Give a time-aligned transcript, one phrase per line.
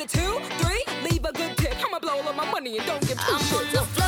[0.00, 0.82] Is it two, three?
[1.10, 1.74] Leave a good tip.
[1.84, 3.99] I'ma blow all of my money and don't give two shits.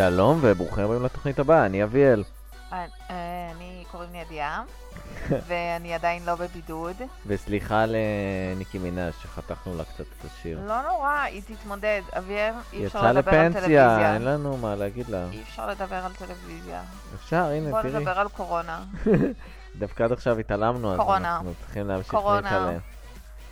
[0.00, 2.24] שלום וברוכים הבאים לתוכנית הבאה, אני אביאל.
[2.72, 4.62] אה, אה, אני, קוראים לי עדיה,
[5.48, 6.96] ואני עדיין לא בבידוד.
[7.26, 10.60] וסליחה לניקי מנאז' שחתכנו לה קצת את השיר.
[10.66, 12.02] לא נורא, היא תתמודד.
[12.18, 14.14] אביב, אי אפשר יצאה לדבר על לפנסיה, טלוויזיה.
[14.14, 15.26] אין לנו מה להגיד לה.
[15.32, 16.82] אי אפשר לדבר על טלוויזיה.
[17.14, 17.92] אפשר, הנה, בוא תראי.
[17.94, 18.82] נדבר על קורונה.
[19.78, 21.36] דווקא עד עכשיו התעלמנו, אז קורונה.
[21.36, 22.14] אנחנו צריכים להמשיך.
[22.14, 22.78] להתעלם.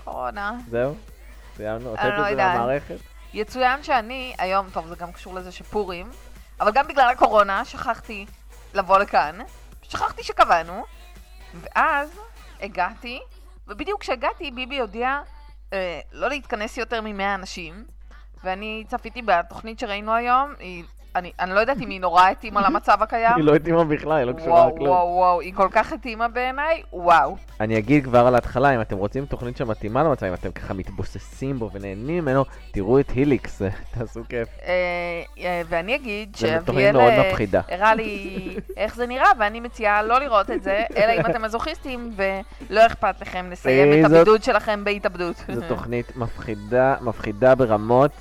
[0.04, 0.58] קורונה.
[0.70, 0.94] זהו?
[1.56, 1.90] סיימנו?
[1.90, 2.56] הוצאת אני לא את זה יודעת.
[2.56, 2.96] מהמערכת?
[3.34, 6.10] יצוין שאני, היום, טוב, זה גם קשור לזה שפורים,
[6.60, 8.26] אבל גם בגלל הקורונה שכחתי
[8.74, 9.38] לבוא לכאן,
[9.82, 10.84] שכחתי שקבענו,
[11.54, 12.20] ואז
[12.60, 13.20] הגעתי,
[13.68, 15.20] ובדיוק כשהגעתי ביבי הודיע
[15.72, 17.84] אה, לא להתכנס יותר מ-100 אנשים,
[18.44, 20.84] ואני צפיתי בתוכנית שראינו היום, היא,
[21.16, 23.36] אני, אני לא יודעת אם היא נורא התאימה למצב הקיים.
[23.36, 24.88] היא לא התאימה בכלל, היא לא קשורה וואו, לכלום.
[24.88, 27.36] וואו, וואו, היא כל כך התאימה בעיניי, וואו.
[27.60, 31.58] אני אגיד כבר על ההתחלה, אם אתם רוצים תוכנית שמתאימה למצב, אם אתם ככה מתבוססים
[31.58, 33.62] בו ונהנים ממנו, תראו את היליקס,
[33.94, 34.48] תעשו כיף.
[34.62, 34.72] אה,
[35.38, 37.32] אה, ואני אגיד שאביאל אה.
[37.68, 42.12] הראה לי איך זה נראה, ואני מציעה לא לראות את זה, אלא אם אתם מזוכיסטים
[42.16, 45.36] ולא אכפת לכם לסיים את הבידוד שלכם בהתאבדות.
[45.52, 48.12] זו תוכנית מפחידה, מפחידה ברמות.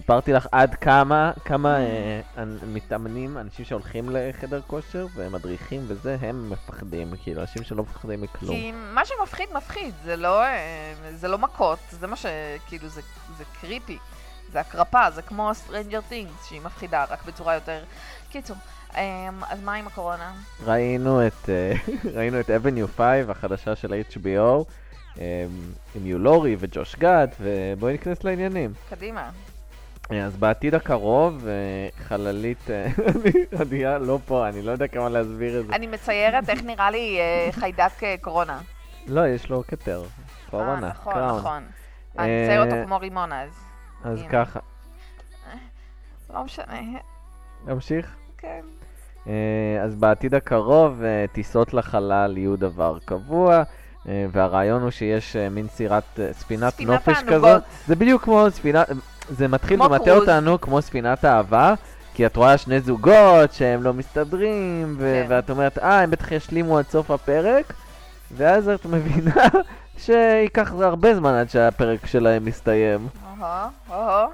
[0.00, 7.14] סיפרתי לך עד כמה, כמה אה, מתאמנים, אנשים שהולכים לחדר כושר ומדריכים וזה, הם מפחדים,
[7.22, 8.56] כאילו, אנשים שלא מפחדים מכלום.
[8.56, 12.26] כי מה שמפחיד, מפחיד, זה לא, אה, זה לא מכות, זה מה ש...
[12.66, 13.00] כאילו, זה,
[13.38, 13.98] זה קריפי,
[14.52, 17.84] זה הקרפה, זה כמו Stranger Things, שהיא מפחידה, רק בצורה יותר...
[18.30, 18.56] קיצור,
[18.96, 20.32] אה, אז מה עם הקורונה?
[20.64, 21.72] ראינו את, אה,
[22.16, 24.64] ראינו את Avenue 5, החדשה של HBO,
[25.20, 25.46] אה,
[25.94, 28.72] עם יולורי וג'וש גאד, ובואי ניכנס לעניינים.
[28.90, 29.30] קדימה.
[30.12, 32.86] אה, אז בעתיד הקרוב, אה, חללית, אה,
[33.60, 35.72] עדייה לא פה, אני לא יודע כמה להסביר את זה.
[35.74, 38.60] אני מציירת איך נראה לי אה, חיידק אה, קורונה.
[39.06, 40.06] לא, יש לו כתר, אה,
[40.50, 41.38] קורונה, נכון, קראון.
[41.38, 41.62] נכון.
[42.18, 43.50] אה, אני אצייר אותו כמו רימון אז.
[44.04, 44.22] אז.
[44.30, 44.60] ככה,
[46.34, 46.80] לא משנה,
[47.66, 48.16] נמשיך.
[48.38, 48.60] כן.
[49.26, 53.62] אה, אז בעתיד הקרוב אה, טיסות לחלל יהיו דבר קבוע,
[54.08, 57.22] אה, והרעיון הוא שיש אה, מין סירת, אה, ספינת ספינת נופש.
[57.28, 57.62] כזאת.
[57.86, 58.88] זה בדיוק כמו ספינת,
[59.28, 60.12] זה מתחיל ומטה.
[60.16, 61.74] אותנו כמו ספינת אהבה,
[62.14, 65.34] כי את רואה שני זוגות שהם לא מסתדרים, ו- כן.
[65.34, 67.72] ואת אומרת, אה, הם בטח ישלימו עד סוף הפרק,
[68.36, 69.44] ואז את מבינה
[70.04, 72.44] שייקח הרבה זמן עד שהפרק שלהם
[73.90, 74.28] אוהו.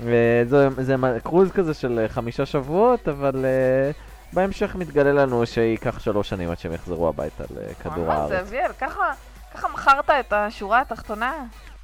[0.00, 3.90] וזה זה מ- קרוז כזה של אה, חמישה שבועות, אבל אה,
[4.32, 8.46] בהמשך מתגלה לנו שייקח שלוש שנים עד שהם יחזרו הביתה לכדור וואלה, זה הארץ.
[8.48, 9.12] אביאל, ככה
[9.54, 11.32] ככה מכרת את השורה התחתונה.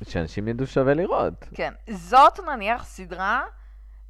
[0.08, 1.34] שאנשים ידעו שווה לראות.
[1.54, 1.72] כן.
[1.90, 3.42] זאת נניח סדרה,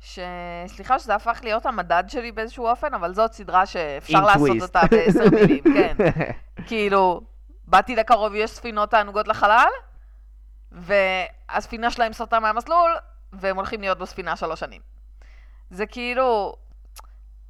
[0.00, 0.18] ש...
[0.66, 4.62] סליחה שזה הפך להיות המדד שלי באיזשהו אופן, אבל זאת סדרה שאפשר לעשות טוויסט.
[4.62, 5.96] אותה בעשר מילים, כן.
[6.68, 7.20] כאילו,
[7.64, 9.68] באתי לקרוב, יש ספינות תענוגות לחלל,
[10.72, 12.90] והספינה שלהם סוטה מהמסלול,
[13.32, 14.80] והם הולכים להיות בספינה שלוש שנים.
[15.70, 16.56] זה כאילו,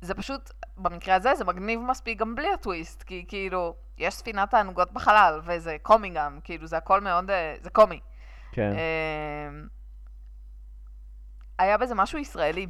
[0.00, 4.92] זה פשוט, במקרה הזה זה מגניב מספיק גם בלי הטוויסט, כי כאילו, יש ספינת תענוגות
[4.92, 8.00] בחלל, וזה קומי גם, כאילו, זה הכל מאוד, אה, זה קומי.
[8.52, 8.72] כן.
[8.72, 9.48] אה,
[11.58, 12.66] היה בזה משהו ישראלי.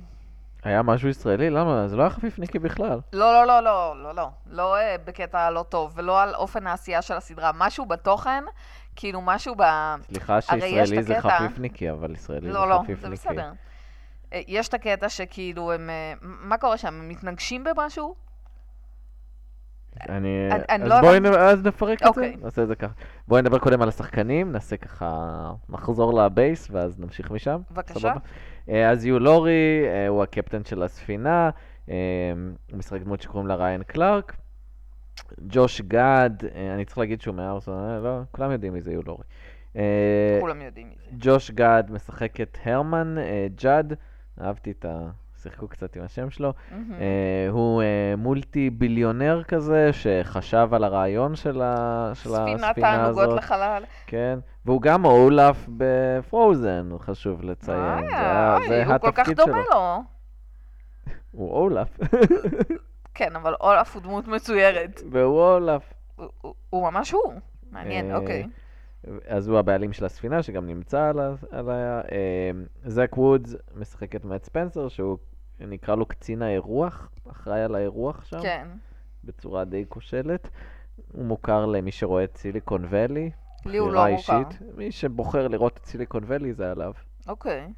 [0.65, 1.51] היה משהו ישראלי?
[1.51, 1.89] למה?
[1.89, 3.01] זה לא היה חפיפניקי בכלל.
[3.13, 4.29] לא, לא, לא, לא, לא, לא.
[4.47, 7.51] לא אה, בקטע לא טוב, ולא על אופן העשייה של הסדרה.
[7.55, 8.45] משהו בתוכן,
[8.97, 9.63] כאילו משהו ב...
[10.03, 13.17] סליחה שישראלי זה הקטע- חפיפניקי, אבל ישראלי זה לא, לא, חפיפניקי.
[13.17, 13.53] זה בסדר.
[14.33, 15.91] אה, יש את הקטע שכאילו הם...
[15.91, 16.89] אה, מה קורה שם?
[16.89, 18.15] הם מתנגשים במשהו?
[20.09, 20.49] אני...
[20.69, 21.21] אני- אז לא בואי.
[21.21, 22.37] נ- אז נפרק את זה, אוקיי.
[22.43, 22.93] נעשה את זה ככה.
[23.29, 25.31] בואי נדבר קודם על השחקנים, נעשה ככה,
[25.69, 27.61] נחזור לבייס ואז נמשיך משם.
[27.71, 28.13] בבקשה.
[28.69, 29.51] אה, אז יו לורי,
[29.87, 31.51] אה, הוא הקפטן של הספינה,
[31.89, 31.95] אה,
[32.71, 34.37] הוא משחק דמות שקוראים לה ריין קלארק.
[35.49, 39.01] ג'וש גאד, אה, אני צריך להגיד שהוא מהארסון, אה, לא, כולם יודעים מי זה יו
[39.07, 39.25] לורי.
[39.77, 41.11] אה, כולם יודעים מי זה.
[41.19, 43.95] ג'וש גאד משחק את הרמן אה, ג'אד,
[44.41, 45.11] אהבתי את ה...
[45.43, 46.53] שיחקו קצת עם השם שלו.
[46.71, 46.93] מהמם.
[46.93, 46.99] אה,
[47.51, 47.87] הוא אה,
[48.19, 52.11] מולטי ביליונר כזה, שחשב על הרעיון של, ה...
[52.15, 53.37] של ספינת הספינה הזאת.
[53.39, 53.83] לחלל.
[54.07, 58.01] כן, והוא גם אולף בפרוזן, חשוב לציין.
[58.11, 59.71] זה, היה- אוי, זה הוא כל כך דומה שלו.
[59.73, 60.03] לו.
[61.33, 61.99] הוא אולף,
[63.15, 65.01] כן, אבל אולף הוא דמות מצוירת.
[65.11, 65.93] והוא אולף.
[66.17, 67.33] הוא- הוא- הוא ממש הוא.
[67.71, 68.47] מעניין, אה, אוקיי.
[69.29, 71.33] אז הוא הבעלים של הספינה, שגם נמצא על ה...
[71.51, 72.01] על ה...
[72.13, 72.51] אה,
[72.85, 75.19] זק וודס משחק את מאט ספנסר, שהוא
[75.67, 78.69] נקרא לו קצין האירוח, אחראי על האירוח שם, כן.
[79.25, 80.49] בצורה די כושלת.
[81.13, 83.31] הוא מוכר למי שרואה את סיליקון ואלי.
[83.67, 84.39] לי הוא לא מוכר.
[84.39, 84.63] אישית.
[84.77, 86.93] מי שבוחר לראות את סיליקון ואלי זה עליו.
[87.29, 87.73] אוקיי.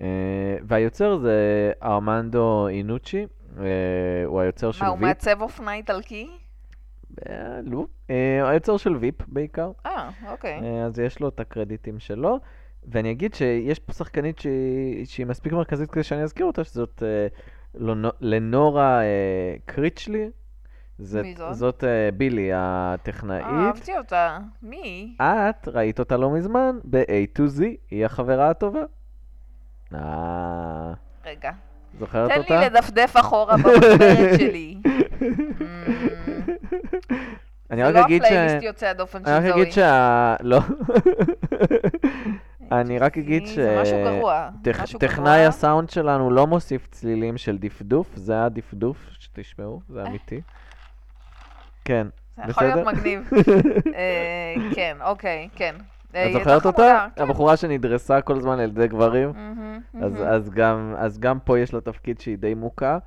[0.00, 3.26] אה, והיוצר זה ארמנדו אינוצ'י,
[3.58, 3.64] אה,
[4.26, 5.02] הוא היוצר של מה, הוא ויפ.
[5.06, 6.30] מעצב אופנה איטלקי?
[7.28, 7.86] אה, לא.
[8.48, 9.70] היוצר של ויפ בעיקר.
[9.86, 10.84] אה, אוקיי.
[10.84, 12.38] אז יש לו את הקרדיטים שלו.
[12.88, 17.26] ואני אגיד שיש פה שחקנית שהיא, שהיא מספיק מרכזית כדי שאני אזכיר אותה, שזאת אה,
[17.74, 19.06] לונו- לנורה אה,
[19.66, 20.30] קריצ'לי.
[20.98, 21.54] זאת, מי זאת?
[21.54, 22.58] זאת אה, בילי אה,
[22.94, 23.44] הטכנאית.
[23.44, 24.38] אהבתי אותה.
[24.62, 25.16] מי?
[25.20, 28.82] את ראית אותה לא מזמן ב-A to Z, היא החברה הטובה.
[29.94, 30.92] אה,
[31.26, 31.50] רגע.
[31.98, 32.60] זוכרת תן אותה?
[32.60, 34.76] לי לדפדף אחורה במחברת שלי.
[37.70, 38.26] אני זה רק לא אגיד ש...
[38.26, 39.72] הפלייליסט יוצא הדופן אני רק של אגיד זוהי.
[39.72, 40.36] שה...
[40.40, 40.58] לא.
[42.72, 43.54] אני רק אגיד ש...
[43.54, 44.48] זה משהו גרוע.
[44.64, 45.48] טכ- משהו טכנאי גרוע.
[45.48, 50.40] הסאונד שלנו לא מוסיף צלילים של דפדוף, זה היה דפדוף, שתשמעו, זה אמיתי.
[51.84, 52.06] כן,
[52.36, 52.92] זה יכול להיות בסדר?
[52.98, 53.30] מגניב.
[53.94, 55.74] אה, כן, אוקיי, כן.
[56.14, 57.06] אה, את זוכרת אותה?
[57.16, 57.22] כן.
[57.22, 59.28] הבחורה שנדרסה כל הזמן על ידי גברים?
[60.02, 60.94] אז, מהמם.
[60.98, 62.98] אז, גם, פה יש לה תפקיד שהיא די מוכה.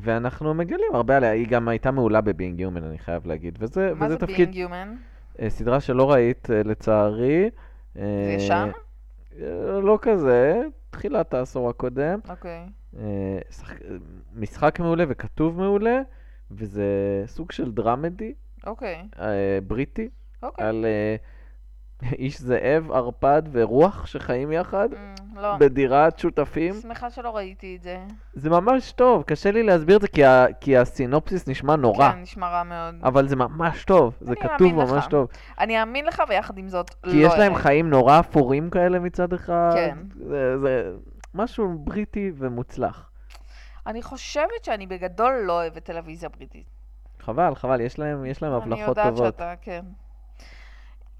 [0.00, 3.58] ואנחנו מגלים הרבה עליה, היא גם הייתה מעולה בבינג יומן, אני חייב להגיד.
[3.60, 5.15] וזה, מה וזה זה תפקיד, being human?
[5.40, 7.50] אה, סדרה שלא ראית אה, לצערי.
[7.94, 8.70] זה ישן?
[9.82, 12.18] לא כזה, תחילת העשור הקודם.
[12.28, 12.66] אוקיי.
[12.98, 13.72] אה, שח...
[14.34, 16.00] משחק מעולה וכתוב מעולה,
[16.50, 16.84] וזה
[17.26, 18.34] סוג של דרמדי
[18.66, 19.08] אוקיי.
[19.18, 20.08] אה, בריטי,
[20.42, 20.66] אוקיי.
[20.66, 21.16] על אה,
[22.02, 24.96] איש זאב, ערפד ורוח שחיים יחד Mm,
[25.40, 25.56] לא.
[25.56, 26.74] בדירת שותפים.
[26.74, 27.98] שמחה שלא ראיתי את זה.
[28.34, 30.46] זה ממש טוב, קשה לי להסביר את זה כי, ה...
[30.60, 32.94] כי הסינופסיס נשמע נורא, כן, נשמע רע מאוד.
[33.02, 34.92] אבל זה ממש טוב, זה אני כתוב מאמין לך.
[34.92, 35.28] ממש טוב.
[35.58, 37.62] אני אאמין לך, ויחד עם זאת, לא כי יש להם אראה.
[37.62, 39.70] חיים נורא אפורים כאלה מצד אחד.
[39.74, 39.98] כן.
[40.28, 40.92] זה, זה
[41.34, 43.10] משהו בריטי ומוצלח.
[43.86, 46.66] אני חושבת שאני בגדול לא אוהבת טלוויזיה בריטית.
[47.20, 49.34] חבל, חבל, יש להם, יש להם אני הבלחות יודעת טובות.
[49.34, 49.84] שאתה, כן.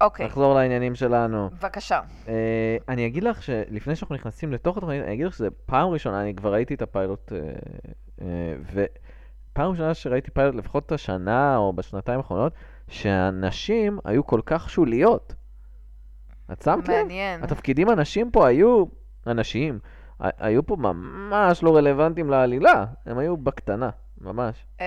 [0.01, 1.49] אוקיי, נחזור לעניינים שלנו.
[1.49, 1.99] בבקשה.
[2.27, 6.21] אה, אני אגיד לך שלפני שאנחנו נכנסים לתוך התוכנית, אני אגיד לך שזה פעם ראשונה,
[6.21, 7.37] אני כבר ראיתי את הפיילוט, אה,
[8.21, 12.53] אה, ופעם ראשונה שראיתי פיילוט, לפחות השנה או בשנתיים האחרונות,
[12.87, 15.35] שהנשים היו כל כך שוליות.
[16.51, 16.95] את שמת לב?
[16.95, 17.43] מעניין.
[17.43, 18.85] התפקידים הנשים פה היו,
[19.25, 19.79] הנשים,
[20.19, 23.89] היו פה ממש לא רלוונטיים לעלילה, הם היו בקטנה,
[24.21, 24.55] ממש.
[24.81, 24.85] אה,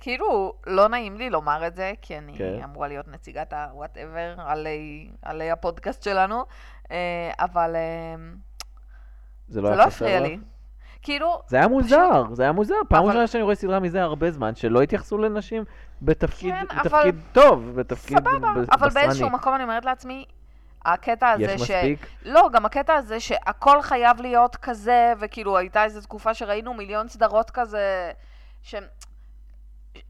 [0.00, 2.60] כאילו, לא נעים לי לומר את זה, כי אני כן.
[2.64, 6.44] אמורה להיות נציגת ה-whatever עלי, עלי הפודקאסט שלנו,
[6.90, 6.96] אה,
[7.40, 8.14] אבל אה,
[9.48, 10.26] זה לא חסר הפריע לך?
[10.26, 10.38] לי.
[11.02, 12.74] כאילו, זה היה מוזר, זה היה מוזר.
[12.88, 15.64] פעם אבל- ראשונה שאני רואה סדרה מזה הרבה זמן, שלא התייחסו לנשים
[16.02, 19.04] בתפקיד, כן, אבל- בתפקיד טוב, בתפקיד סבבה, ב- אבל בשרני.
[19.06, 20.24] באיזשהו מקום אני אומרת לעצמי,
[20.84, 21.70] הקטע הזה יש ש...
[21.70, 22.06] מספיק?
[22.24, 27.50] לא, גם הקטע הזה שהכל חייב להיות כזה, וכאילו הייתה איזו תקופה שראינו מיליון סדרות
[27.50, 28.10] כזה,
[28.62, 28.74] ש...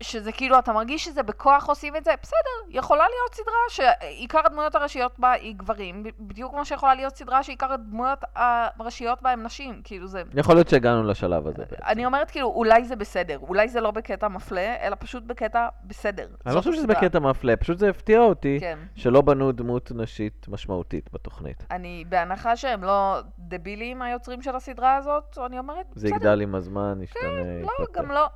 [0.02, 4.74] שזה כאילו, אתה מרגיש שזה בכוח עושים את זה, בסדר, יכולה להיות סדרה שעיקר הדמויות
[4.74, 9.80] הראשיות בה היא גברים, בדיוק כמו שיכולה להיות סדרה שעיקר הדמויות הראשיות בה הם נשים,
[9.84, 10.22] כאילו זה...
[10.34, 11.82] יכול להיות שהגענו לשלב הזה בעצם.
[11.86, 16.26] אני אומרת כאילו, אולי זה בסדר, אולי זה לא בקטע מפלה, אלא פשוט בקטע בסדר.
[16.46, 16.86] אני לא חושב שזה.
[16.86, 18.78] בקטע מפלה, פשוט זה הפתיע אותי כן.
[18.94, 21.64] שלא בנו דמות נשית משמעותית בתוכנית.
[21.70, 26.54] אני, בהנחה שהם לא דבילים היוצרים של הסדרה הזאת, אני אומרת, זה בסדר, יגדל עם
[26.54, 27.28] הזמן, ישתנה,
[27.62, 28.00] לא, יתפתח.
[28.00, 28.26] גם לא,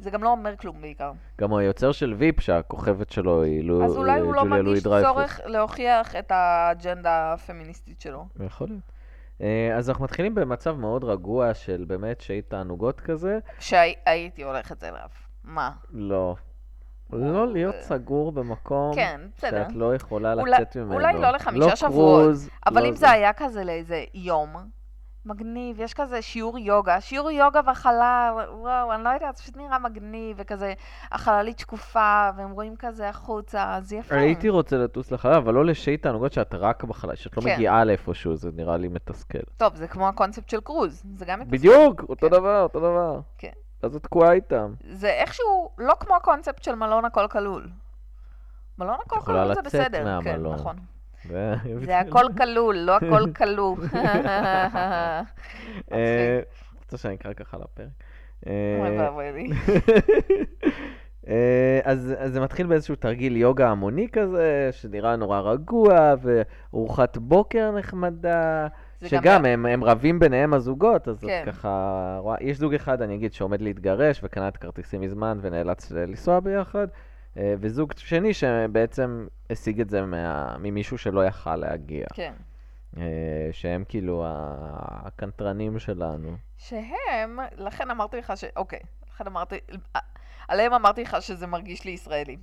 [0.00, 1.12] זה גם לא אומר כלום בעיקר.
[1.40, 4.82] גם היוצר של ויפ, שהכוכבת שלו היא לו- אז אולי הוא לא מרגיש.
[4.82, 8.26] צורך להוכיח את האג'נדה הפמיניסטית שלו.
[8.46, 8.82] יכול להיות.
[9.40, 13.38] אה, אז אנחנו מתחילים במצב מאוד רגוע של באמת שהי תענוגות כזה.
[13.58, 15.08] שהייתי הולכת אליו.
[15.44, 15.70] מה?
[15.90, 16.36] לא.
[17.12, 19.64] לא להיות סגור במקום כן, בסדר.
[19.68, 20.94] שאת לא יכולה אולי- לצאת ממנו.
[20.94, 24.56] אולי לא לחמישה שבועות, קרוז, אבל לא אם זה היה כזה לאיזה יום,
[25.26, 29.78] מגניב, יש כזה שיעור יוגה, שיעור יוגה בחלל, וואו, אני לא יודעת, זה פשוט נראה
[29.78, 30.74] מגניב, וכזה,
[31.12, 34.14] החללית שקופה, והם רואים כזה החוצה, אז יפה.
[34.14, 37.54] הייתי רוצה לטוס לחלל, אבל לא לשי תענוגות שאת רק בחלל, שאת לא כן.
[37.54, 39.38] מגיעה לאיפשהו, זה נראה לי מתסכל.
[39.56, 41.56] טוב, זה כמו הקונספט של קרוז, זה גם מתסכל.
[41.56, 42.36] בדיוק, אותו כן.
[42.36, 43.20] דבר, אותו דבר.
[43.38, 43.52] כן.
[43.82, 44.74] אז את תקועה איתם.
[44.92, 47.68] זה איכשהו לא כמו הקונספט של מלון הכל כלול.
[48.78, 50.04] מלון הכל יכולה כלול זה לצאת בסדר.
[50.04, 50.56] מהמלון.
[50.56, 50.76] כן, נכון.
[51.28, 51.54] זה-
[51.98, 53.76] הכל כלול, לא הכל כלוא.
[55.92, 56.40] אה,
[56.84, 57.88] רוצה שאני אקרא ככה לפרק?
[58.46, 59.50] אה, אוי ואבוי לי.
[61.28, 67.70] אה, אז, אז זה מתחיל באיזשהו תרגיל יוגה המוני כזה, שנראה נורא רגוע, וארוחת בוקר
[67.78, 68.66] נחמדה,
[69.04, 71.42] שגם גם- הם, הם רבים ביניהם הזוגות, אז כן.
[71.48, 75.90] את ככה רואה, יש זוג אחד, אני אגיד, שעומד להתגרש וקנה את הכרטיסים מזמן ונאלץ
[75.92, 76.94] לנסוע ביחד, אה,
[77.36, 82.06] וזוג שני שבעצם השיג את זה מה, ממישהו שלא יכל להגיע.
[82.14, 82.32] כן.
[82.96, 86.36] אה, שהם כאילו הקנטרנים שלנו.
[86.56, 88.44] שהם, לכן אמרתי לך ש...
[88.56, 88.80] אוקיי,
[89.14, 89.58] לכן אמרתי...
[90.48, 92.36] עליהם אמרתי לך שזה מרגיש לי ישראלי.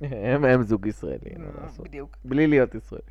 [0.00, 1.88] הם, הם זוג ישראלי, אין מה לעשות.
[1.88, 2.16] בדיוק.
[2.24, 3.02] בלי להיות ישראלי.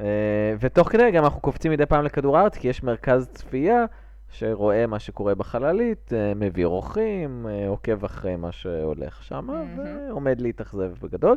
[0.00, 3.84] אה, ותוך כדי גם אנחנו קופצים מדי פעם לכדור הארץ, כי יש מרכז צפייה
[4.30, 9.78] שרואה מה שקורה בחללית, אה, מביא אורחים, אה, עוקב אחרי מה שהולך שם, מהמם.
[10.08, 11.36] ועומד להתאכזב בגדול.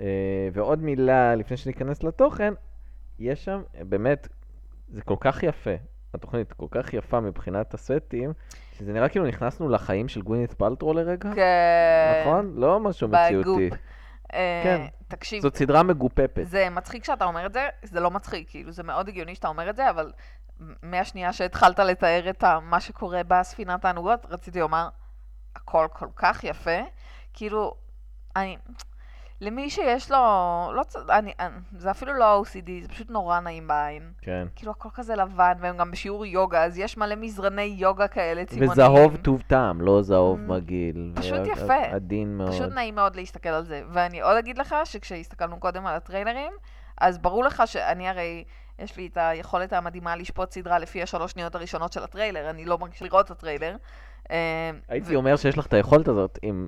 [0.00, 2.54] אה, ועוד מילה, לפני שניכנס לתוכן,
[3.18, 4.28] יש שם, באמת,
[4.88, 5.74] זה כל כך יפה,
[6.14, 8.32] התוכנית כל כך יפה מבחינת הסטים,
[8.72, 12.20] שזה נראה כאילו נכנסנו לחיים של גווינית פלטרו לרגע, כן.
[12.22, 12.52] נכון?
[12.56, 13.08] לא משהו.
[13.08, 13.70] מציאותי.
[14.62, 14.86] כן.
[15.08, 16.42] תקשיב, זאת סדרה מגופפת.
[16.42, 19.70] זה מצחיק שאתה אומר את זה, זה לא מצחיק, כאילו, זה מאוד הגיוני שאתה אומר
[19.70, 20.12] את זה, אבל
[20.82, 24.88] מהשנייה שהתחלת לתאר את מה שקורה בספינת הענוגות, רציתי לומר,
[25.56, 26.78] הכל כל כך יפה,
[27.32, 27.74] כאילו,
[28.36, 28.56] אני...
[29.42, 30.16] למי שיש לו,
[30.74, 30.96] לא צ...
[31.10, 34.12] אני, אני, זה אפילו לא OCD, זה פשוט נורא נעים בעין.
[34.22, 34.46] כן.
[34.56, 38.70] כאילו, הכל כזה לבן, והם גם בשיעור יוגה, אז יש מלא מזרני יוגה כאלה צבעוניים.
[38.72, 41.12] וזהוב טוב טעם, לא זהוב Mm, מגעיל.
[41.16, 41.76] פשוט ו- יפה.
[41.94, 42.50] עדין מאוד.
[42.50, 43.82] פשוט נעים מאוד להסתכל על זה.
[43.92, 46.52] ואני עוד אגיד לך שכשהסתכלנו קודם על הטריילרים,
[47.00, 48.44] אז ברור לך שאני הרי,
[48.80, 52.78] יש לי את היכולת המדהימה לשפוט סדרה לפי השלוש שניות הראשונות של הטריילר, אני לא
[52.78, 53.76] מרגיש לראות את הטריילר.
[54.30, 56.66] אה, הייתי אומר שיש לך את היכולת הזאת, אם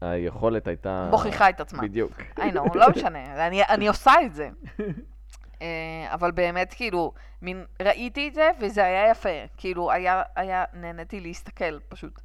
[0.00, 1.08] היכולת הייתה...
[1.10, 1.82] מוכיחה את עצמה.
[1.82, 2.12] בדיוק.
[2.20, 4.48] I know, לא משנה, אני, אני עושה את זה.
[5.62, 5.66] אה,
[6.12, 7.12] אבל באמת, כאילו,
[7.42, 9.28] מין, ראיתי את זה, וזה היה יפה.
[9.56, 12.20] כאילו, היה, היה, נהניתי להסתכל, פשוט.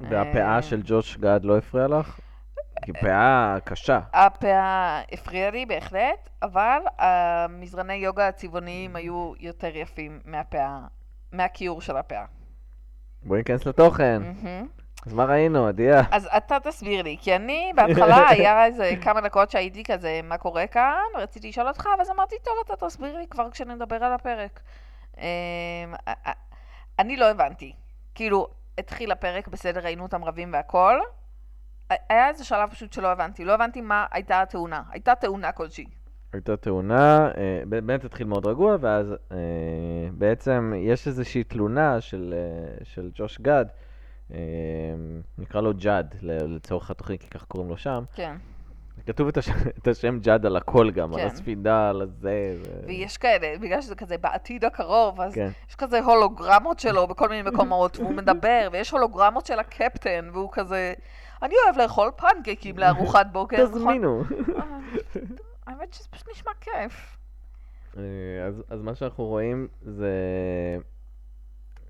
[0.00, 2.20] אה, והפאה של ג'וש גד לא הפריע לך?
[2.82, 4.00] כי פאה קשה.
[4.12, 10.78] הפאה הפריעה לי בהחלט, אבל המזרני יוגה הצבעוניים היו יותר יפים מהפאה,
[11.32, 12.24] מהכיור של הפאה.
[13.22, 14.22] בואי ניכנס לתוכן.
[15.06, 16.02] אז מה ראינו, עדיה?
[16.10, 20.66] אז אתה תסביר לי, כי אני בהתחלה היה איזה כמה דקות שהייתי כזה, מה קורה
[20.66, 21.04] כאן?
[21.16, 24.60] רציתי לשאול אותך, ואז אמרתי, טוב, אתה תסביר לי כבר כשנדבר על הפרק.
[25.18, 25.24] אמ,
[26.98, 27.72] אני לא הבנתי.
[28.14, 31.00] כאילו, התחיל הפרק, בסדר, ראינו אותם רבים והכל.
[31.90, 33.44] היה איזה שלב פשוט שלא הבנתי.
[33.44, 34.82] לא הבנתי מה הייתה התאונה.
[34.90, 35.86] הייתה תאונה כלשהי.
[36.32, 39.36] הייתה תאונה, אה, באמת התחיל מאוד רגוע, ואז אה,
[40.12, 43.64] בעצם יש איזושהי תלונה של, אה, של ג'וש גד,
[44.34, 44.38] אה,
[45.38, 48.04] נקרא לו ג'אד לצורך התוכנית, כי ככה קוראים לו שם.
[48.14, 48.36] כן.
[49.06, 51.26] כתוב את השם, את השם ג'אד על הכל גם, על כן.
[51.26, 52.56] הספינה, על הזה.
[52.64, 55.48] ו- ויש כאלה, בגלל שזה כזה בעתיד הקרוב, אז כן.
[55.68, 60.94] יש כזה הולוגרמות שלו בכל מיני מקומות, והוא מדבר, ויש הולוגרמות של הקפטן, והוא כזה,
[61.42, 63.78] אני אוהב לאכול פנקקים לארוחת בוקר, נכון?
[63.78, 64.22] תזמינו.
[64.56, 64.62] אה,
[65.66, 67.18] האמת שזה פשוט נשמע כיף.
[67.96, 68.02] אה,
[68.68, 70.10] אז, מה שאנחנו רואים זה...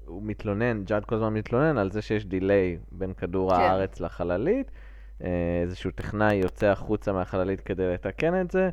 [0.06, 3.60] הוא מתלונן, ג'אד כל הזמן מתלונן על זה שיש דיליי בין כדור כן.
[3.60, 4.70] הארץ לחללית.
[5.24, 5.28] אה,
[5.62, 8.70] איזשהו טכנאי יוצא החוצה מהחללית כדי לתקן את זה.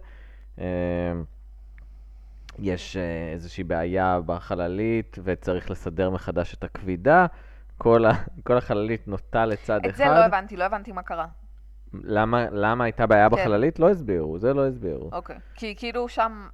[2.59, 2.97] יש
[3.33, 7.25] איזושהי בעיה בחללית וצריך לסדר מחדש את הכבידה.
[7.77, 8.11] כל, ה,
[8.43, 9.97] כל החללית נוטה לצד את אחד.
[9.97, 11.25] זה לא הבנתי, לא הבנתי מה קרה.
[11.93, 13.35] למה, למה הייתה בעיה כן.
[13.35, 13.79] בחללית?
[13.79, 15.09] לא הסבירו, זה לא הסבירו.
[15.11, 15.35] אוקיי.
[15.55, 16.47] כי כאילו שם,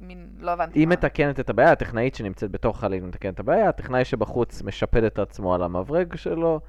[0.00, 0.92] מין, לא הבנתי היא מה.
[0.92, 5.54] מתקנת את הבעיה, הטכנאית שנמצאת בתוך החללית מתקנת את הבעיה, הטכנאי שבחוץ משפד את עצמו
[5.54, 6.60] על המברג שלו,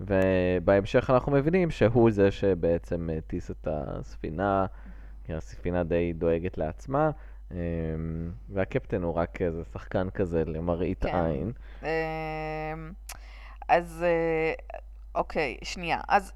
[0.00, 4.66] ובהמשך אנחנו מבינים שהוא זה שבעצם הטיס את הספינה,
[5.24, 7.10] כי הספינה די דואגת לעצמה,
[7.50, 7.56] אמ,
[8.48, 11.14] והקפטן הוא רק איזה שחקן כזה למראית כן.
[11.14, 11.52] עין.
[13.72, 14.52] אז אה,
[15.14, 16.00] אוקיי, שנייה.
[16.08, 16.32] אז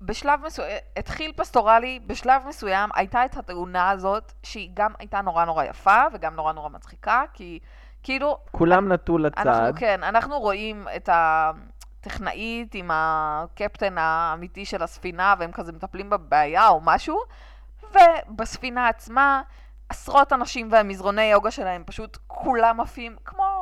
[0.00, 5.64] בשלב מסוים, התחיל פסטורלי, בשלב מסוים הייתה את התאונה הזאת, שהיא גם הייתה נורא נורא
[5.64, 7.58] יפה וגם נורא נורא מצחיקה, כי
[8.02, 15.34] כאילו, כולם נטו לצד, אנחנו, כן, אנחנו רואים את הטכנאית עם הקפטן האמיתי של הספינה,
[15.38, 17.18] והם כזה מטפלים בבעיה או משהו,
[17.92, 19.42] ובספינה עצמה,
[19.88, 23.55] עשרות אנשים והמזרוני יוגה שלהם פשוט כולם עפים, כמו...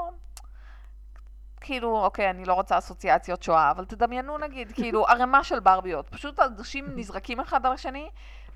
[1.64, 6.08] כאילו, אוקיי, אני לא רוצה אסוציאציות שואה, אבל תדמיינו נגיד, כאילו, ערימה של ברביות.
[6.08, 8.08] פשוט אנשים נזרקים אחד על השני,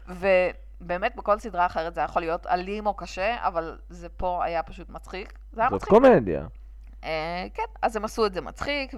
[0.09, 4.89] ובאמת בכל סדרה אחרת זה יכול להיות אלים או קשה, אבל זה פה היה פשוט
[4.91, 5.39] מצחיק.
[5.53, 5.91] זה היה זאת מצחיק.
[5.91, 6.47] קומדיה.
[7.05, 8.95] אה, כן, אז הם עשו את זה מצחיק,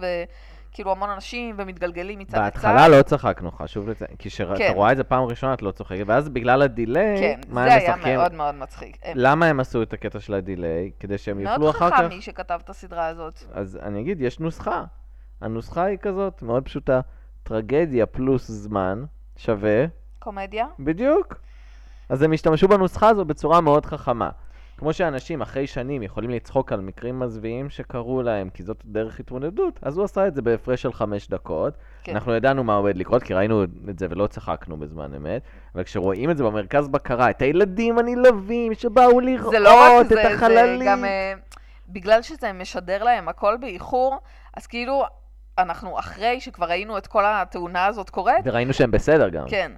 [0.71, 2.45] וכאילו המון אנשים ומתגלגלים מצד לצד.
[2.45, 4.73] בהתחלה לא צחקנו, חשוב לציין, כי כשאתה כן.
[4.75, 7.81] רואה את זה פעם ראשונה את לא צוחקת, ואז בגלל delay, כן, מה זה הם
[7.81, 8.17] היה משחקים?
[8.17, 8.97] מאוד מאוד מצחיק.
[9.15, 10.91] למה הם עשו את הקטע של ה delay?
[11.00, 11.97] כדי שהם יוכלו מאוד אחר כך...
[11.97, 13.39] חכם מי שכתב את הסדרה הזאת.
[13.53, 14.85] אז אני אגיד, יש נוסחה.
[15.41, 17.00] הנוסחה היא כזאת, מאוד פשוטה.
[17.43, 19.05] טרגדיה פלוס זמן
[19.37, 19.85] שווה,
[20.19, 20.67] קומדיה?
[20.79, 21.35] בדיוק.
[22.09, 24.31] אז הם השתמשו בנוסחה הזו בצורה מאוד חכמה.
[24.81, 29.81] כמו שאנשים אחרי שנים יכולים לצחוק על מקרים מזוויעים שקרו להם, כי זאת דרך התמודדות,
[29.83, 31.75] אז הוא עשה את זה בהפרש של חמש דקות.
[32.03, 32.15] כן.
[32.15, 35.43] אנחנו ידענו מה עומד לקרות, כי ראינו את זה ולא צחקנו בזמן אמת,
[35.75, 40.15] אבל כשרואים את זה במרכז בקרה, את הילדים הנלהבים שבאו לראות זה לא את זה,
[40.15, 40.87] זה החללים.
[40.87, 41.05] גם...
[41.05, 41.35] אה,
[41.89, 44.19] בגלל שזה משדר להם הכל באיחור,
[44.57, 45.05] אז כאילו,
[45.59, 49.45] אנחנו אחרי שכבר ראינו את כל התאונה הזאת קורית, וראינו שהם בסדר גם.
[49.49, 49.73] כן.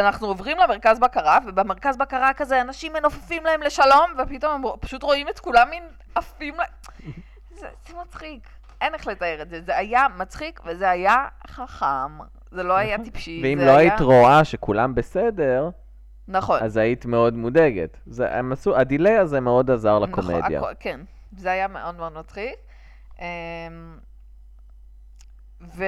[0.00, 5.28] אנחנו עוברים למרכז בקרה, ובמרכז בקרה כזה אנשים מנופפים להם לשלום, ופתאום הם פשוט רואים
[5.28, 5.84] את כולם מין
[6.14, 6.62] עפים ל...
[7.60, 8.48] זה, זה מצחיק.
[8.80, 9.60] אין איך לתאר את זה.
[9.62, 12.18] זה היה מצחיק וזה היה חכם.
[12.50, 13.40] זה לא היה טיפשי.
[13.42, 13.78] ואם לא היה...
[13.78, 15.70] היית רואה שכולם בסדר,
[16.28, 16.62] נכון.
[16.62, 17.96] אז היית מאוד מודאגת.
[18.06, 20.58] זה, הם עשו, הדיליי הזה מאוד עזר לקומדיה.
[20.58, 21.00] נכון, הכ- כן,
[21.36, 22.54] זה היה מאוד מאוד מצחיק.
[23.20, 23.24] אמ,
[25.60, 25.84] ו...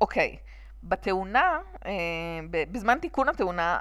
[0.00, 0.36] אוקיי,
[0.82, 1.92] בתאונה, אה,
[2.50, 3.78] בזמן תיקון התאונה,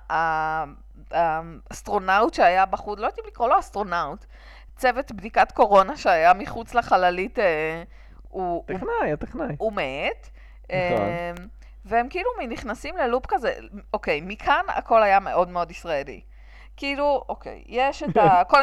[1.12, 4.26] האסטרונאוט שהיה בחוץ, לא יודעת אם לקרוא לו אסטרונאוט,
[4.76, 7.84] צוות בדיקת קורונה שהיה מחוץ לחללית, אה,
[8.30, 9.56] הוא, טכנאי, הטכנאי.
[9.58, 10.30] הוא מת.
[10.64, 11.08] נכון.
[11.08, 11.48] אמ,
[11.86, 13.54] והם כאילו נכנסים ללופ כזה,
[13.94, 16.22] אוקיי, מכאן הכל היה מאוד מאוד ישראלי.
[16.78, 18.44] כאילו, אוקיי, יש את ה...
[18.50, 18.62] כל...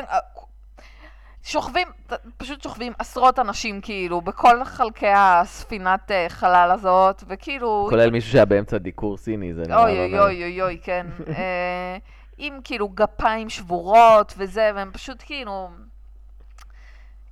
[1.47, 1.89] שוכבים,
[2.37, 7.87] פשוט שוכבים עשרות אנשים כאילו, בכל חלקי הספינת אה, חלל הזאת, וכאילו...
[7.91, 10.23] כולל מישהו שהיה באמצע דיקור סיני, זה נראה אוי לא אוי נעים.
[10.23, 11.07] אוי אוי אוי, כן.
[11.37, 11.97] אה,
[12.39, 15.69] עם כאילו גפיים שבורות וזה, והם פשוט כאילו...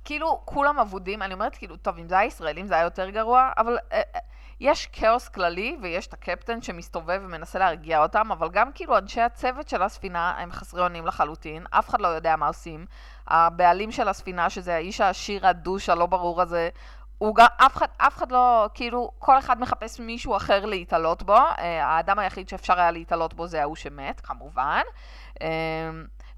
[0.05, 3.51] כאילו, כולם אבודים, אני אומרת כאילו, טוב, אם זה היה ישראלים זה היה יותר גרוע,
[3.57, 4.19] אבל אה, אה,
[4.59, 9.69] יש כאוס כללי, ויש את הקפטן שמסתובב ומנסה להרגיע אותם, אבל גם כאילו אנשי הצוות
[9.69, 12.85] של הספינה הם חסרי אונים לחלוטין, אף אחד לא יודע מה עושים.
[13.27, 16.69] הבעלים של הספינה, שזה האיש העשיר הדוש הלא ברור הזה,
[17.17, 21.35] הוא גם, אף אחד, אף אחד לא, כאילו, כל אחד מחפש מישהו אחר להתעלות בו.
[21.35, 24.81] אה, האדם היחיד שאפשר היה להתעלות בו זה ההוא שמת, כמובן.
[25.41, 25.47] אה,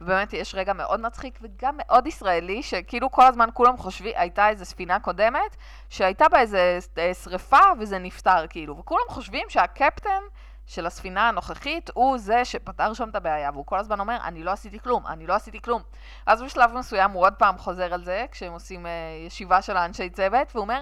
[0.01, 4.65] ובאמת יש רגע מאוד מצחיק וגם מאוד ישראלי, שכאילו כל הזמן כולם חושבים, הייתה איזו
[4.65, 5.57] ספינה קודמת,
[5.89, 8.77] שהייתה בה איזה אה, שריפה וזה נפתר, כאילו.
[8.77, 10.21] וכולם חושבים שהקפטן
[10.65, 14.51] של הספינה הנוכחית הוא זה שפתר שם את הבעיה, והוא כל הזמן אומר, אני לא
[14.51, 15.81] עשיתי כלום, אני לא עשיתי כלום.
[16.25, 18.91] אז בשלב מסוים הוא עוד פעם חוזר על זה, כשהם עושים אה,
[19.27, 20.81] ישיבה של האנשי צוות, והוא אומר,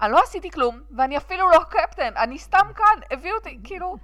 [0.00, 3.96] אני לא עשיתי כלום, ואני אפילו לא קפטן, אני סתם כאן, הביאו אותי, כאילו,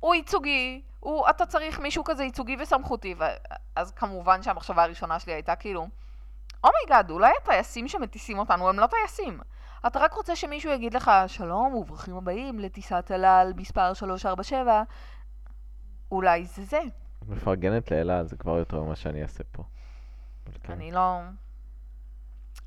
[0.00, 5.56] הוא ייצוגי, הוא, אתה צריך מישהו כזה ייצוגי וסמכותי, ואז כמובן שהמחשבה הראשונה שלי הייתה
[5.56, 5.88] כאילו,
[6.64, 9.40] oh my god, אולי הטייסים שמטיסים אותנו הם לא טייסים.
[9.86, 14.82] אתה רק רוצה שמישהו יגיד לך, שלום וברוכים הבאים לטיסת אל מספר 347,
[16.12, 16.80] אולי זה זה.
[17.22, 19.62] את מפרגנת לאלה, זה כבר יותר ממה שאני אעשה פה.
[20.62, 20.72] כן.
[20.72, 21.20] אני לא...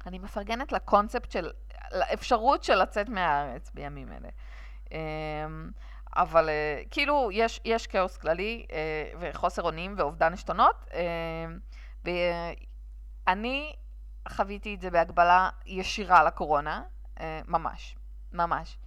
[0.05, 1.49] אני מפרגנת לקונספט של...
[1.91, 4.29] לאפשרות של לצאת מהארץ בימים אלה.
[6.15, 11.59] אבל אה, כאילו, יש, יש כאוס כללי אה, וחוסר אונים ואובדן עשתונות, אמ,
[13.27, 13.73] ואני
[14.29, 16.83] חוויתי את זה בהגבלה ישירה לקורונה,
[17.19, 17.95] אה, ממש,
[18.33, 18.77] ממש.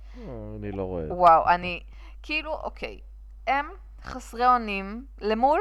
[0.58, 1.14] אני לא רואה.
[1.14, 1.82] וואו, אני,
[2.22, 3.00] כאילו, אוקיי,
[3.46, 3.66] הם
[4.02, 5.60] חסרי אונים למול...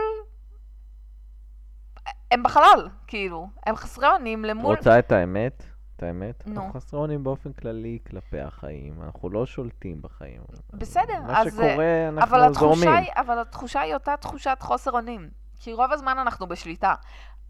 [2.31, 3.47] הם בחלל, כאילו.
[3.65, 4.75] הם חסרי אונים למול...
[4.75, 5.63] רוצה את האמת?
[6.03, 6.47] את האמת?
[6.47, 6.61] נו.
[6.61, 9.03] אנחנו חסרי אונים באופן כללי כלפי החיים.
[9.03, 10.41] אנחנו לא שולטים בחיים.
[10.73, 11.47] בסדר, מה אז...
[11.47, 13.03] שקורה, אבל אנחנו התחושה, זורמים.
[13.03, 15.29] היא, אבל התחושה היא אותה תחושת חוסר אונים.
[15.59, 16.95] כי רוב הזמן אנחנו בשליטה.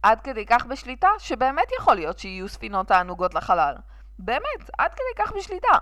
[0.04, 3.76] עד כדי כך בשליטה, שבאמת יכול להיות שיהיו ספינות תענוגות לחלל.
[4.20, 5.78] באמת, עד כדי כך בשליטה.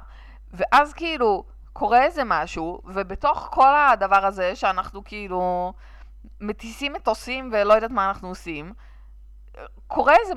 [0.51, 5.73] ואז כאילו, קורה איזה משהו, ובתוך כל הדבר הזה, שאנחנו כאילו
[6.41, 8.73] מטיסים מטוסים ולא יודעת מה אנחנו עושים,
[9.87, 10.33] קורה איזה...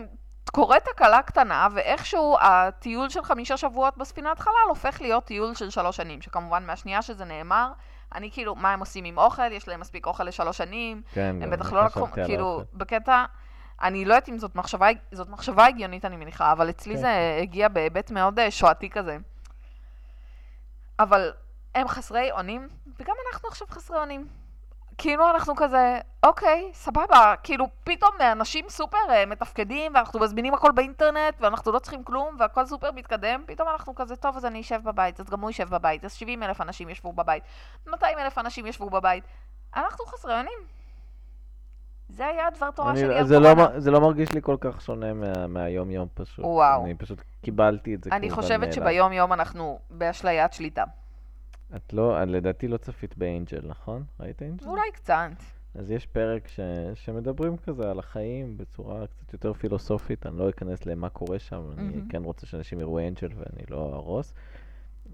[0.53, 5.97] קורית תקלה קטנה, ואיכשהו הטיול של חמישה שבועות בספינת חלל הופך להיות טיול של שלוש
[5.97, 7.73] שנים, שכמובן מהשנייה שזה נאמר,
[8.15, 9.53] אני כאילו, מה הם עושים עם אוכל?
[9.53, 12.65] יש להם מספיק אוכל לשלוש שנים, כן, הם בטח לא לקחו, כאילו, האוכל.
[12.73, 13.25] בקטע,
[13.83, 17.01] אני לא יודעת אם זאת מחשבה, זאת מחשבה הגיונית אני מניחה, אבל אצלי כן.
[17.01, 19.19] זה הגיע בהיבט מאוד אה, שואתי כזה.
[20.99, 21.33] אבל
[21.75, 22.69] הם חסרי אונים,
[23.01, 24.44] וגם אנחנו עכשיו חסרי אונים.
[24.99, 31.35] כאילו אנחנו כזה, אוקיי, סבבה, כאילו פתאום אנשים סופר אה, מתפקדים, ואנחנו מזמינים הכל באינטרנט,
[31.41, 35.21] ואנחנו לא צריכים כלום, והכל סופר מתקדם, פתאום אנחנו כזה, טוב, אז אני אשב בבית,
[35.21, 37.43] אז גם הוא יישב בבית, אז 70 אלף אנשים ישבו בבית,
[37.87, 39.25] 200 אלף אנשים ישבו בבית.
[39.77, 40.59] אנחנו חסרי אונים.
[42.09, 43.81] זה היה הדבר תורה אני- שלי על זה לא קורונה.
[43.81, 46.45] זה לא מרגיש לי כל כך שונה מה- מהיום-יום פשוט.
[46.45, 46.85] וואו.
[46.85, 48.73] אני פשוט קיבלתי את זה אני כמובן חושבת מאליו.
[48.75, 50.85] שביום יום אנחנו באשליית שליטה.
[51.77, 54.05] את לא, את לדעתי לא צפית באנג'ל, נכון?
[54.21, 54.67] ראית אנג'ל?
[54.67, 55.31] אולי קצת.
[55.75, 56.61] אז יש פרק ש...
[56.95, 61.83] שמדברים כזה על החיים בצורה קצת יותר פילוסופית, אני לא אכנס למה קורה שם, אני
[61.83, 62.09] מהמם.
[62.09, 64.35] כן רוצה שאנשים יראו אנג'ל ואני לא אהרוס.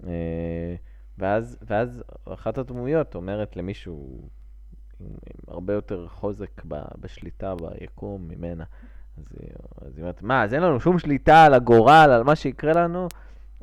[0.07, 0.75] אה,
[1.17, 4.29] ואז, ואז אחת הדמויות אומרת למישהו
[4.99, 8.63] עם, עם הרבה יותר חוזק ב, בשליטה ביקום ממנה.
[9.17, 9.49] אז היא,
[9.81, 13.07] אז היא אומרת, מה, אז אין לנו שום שליטה על הגורל, על מה שיקרה לנו?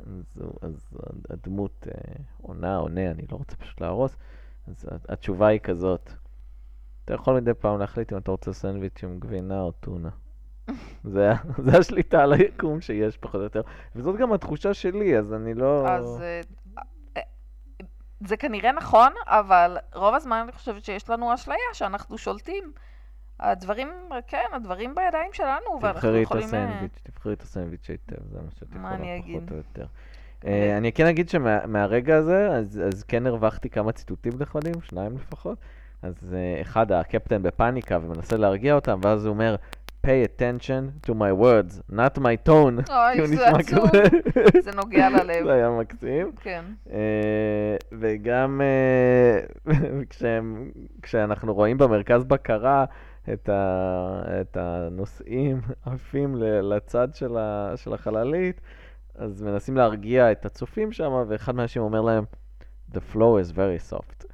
[0.09, 0.97] אז, אז
[1.29, 4.17] הדמות אה, עונה, עונה, אני לא רוצה פשוט להרוס.
[4.67, 6.11] אז התשובה היא כזאת,
[7.05, 10.09] אתה יכול מדי פעם להחליט אם אתה רוצה סנדוויץ' עם גבינה או טונה.
[11.13, 13.61] זה, זה השליטה על היקום שיש פחות או יותר.
[13.95, 15.87] וזאת גם התחושה שלי, אז אני לא...
[15.87, 16.41] אז אה,
[17.17, 17.21] אה,
[18.27, 22.73] זה כנראה נכון, אבל רוב הזמן אני חושבת שיש לנו אשליה שאנחנו שולטים.
[23.39, 23.87] הדברים,
[24.27, 26.53] כן, הדברים בידיים שלנו, ואנחנו תבחרי את יכולים...
[26.53, 28.97] אה, הסנדוויץ', תבחרי את הסנדוויץ' היטב, זה מה שאת יכולה?
[29.21, 29.85] פחות או יותר.
[30.37, 30.71] אוקיי.
[30.71, 32.47] אה, אני כן אגיד שמהרגע הזה,
[32.87, 35.57] אז כן הרווחתי כמה ציטוטים נכונים, שניים לפחות.
[36.01, 39.55] אז אה, אחד, הקפטן בפאניקה ומנסה להרגיע אותם, ואז הוא אומר,
[40.05, 42.91] pay attention to my words, not my tone.
[42.91, 43.89] אוי, זה נשמע עצוב.
[44.65, 45.45] זה נוגע ללב.
[45.45, 46.31] זה היה מקסים.
[46.41, 46.65] כן.
[47.91, 48.61] וגם
[51.01, 52.85] כשאנחנו רואים במרכז בקרה
[53.33, 58.61] את, ה, את הנוסעים עפים לצד של, ה, של החללית,
[59.15, 62.23] אז מנסים להרגיע את הצופים שם, ואחד מהאנשים אומר להם,
[62.93, 64.25] The flow is very soft.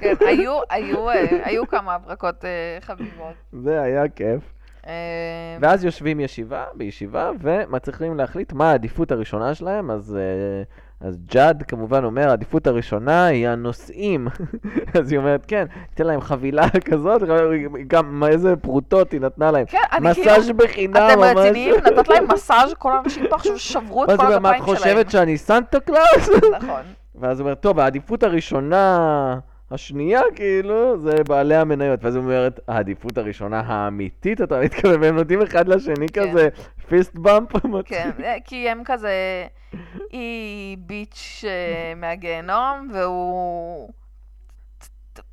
[0.00, 3.34] כן, היו, היו, אה, היו כמה הברקות אה, חביבות.
[3.52, 4.42] זה היה כיף.
[4.86, 10.62] אה, ואז יושבים ישיבה, בישיבה, ומצליחים להחליט מה העדיפות הראשונה שלהם, אז, אה,
[11.02, 14.28] אז ג'אד כמובן אומר, העדיפות הראשונה היא הנוסעים.
[15.00, 17.22] אז היא אומרת, כן, ניתן להם חבילה כזאת,
[17.86, 19.66] גם איזה פרוטות היא נתנה להם.
[19.66, 20.30] כן, אני כאילו...
[20.30, 21.36] מסאז' בחינם, אתם ממש.
[21.36, 21.74] רציניים?
[21.74, 24.76] נתת להם מסאז', כל האנשים פה עכשיו שברו את כל הוא אומר, מה את הגפיים
[24.76, 24.96] שלהם.
[24.96, 26.28] חושבת שאני סנטה קלאוס?
[26.60, 26.82] נכון.
[27.20, 29.38] ואז הוא אומר, טוב, העדיפות הראשונה,
[29.72, 32.04] השנייה, כאילו, זה בעלי המניות.
[32.04, 36.30] ואז הוא אומרת, העדיפות הראשונה האמיתית, אתה מתכוון, והם נותנים אחד לשני כן.
[36.30, 36.48] כזה
[36.88, 37.52] fist bump.
[37.84, 39.46] כן, אה, כי הם כזה...
[40.10, 43.90] היא bitch אה, מהגיהנום, והוא...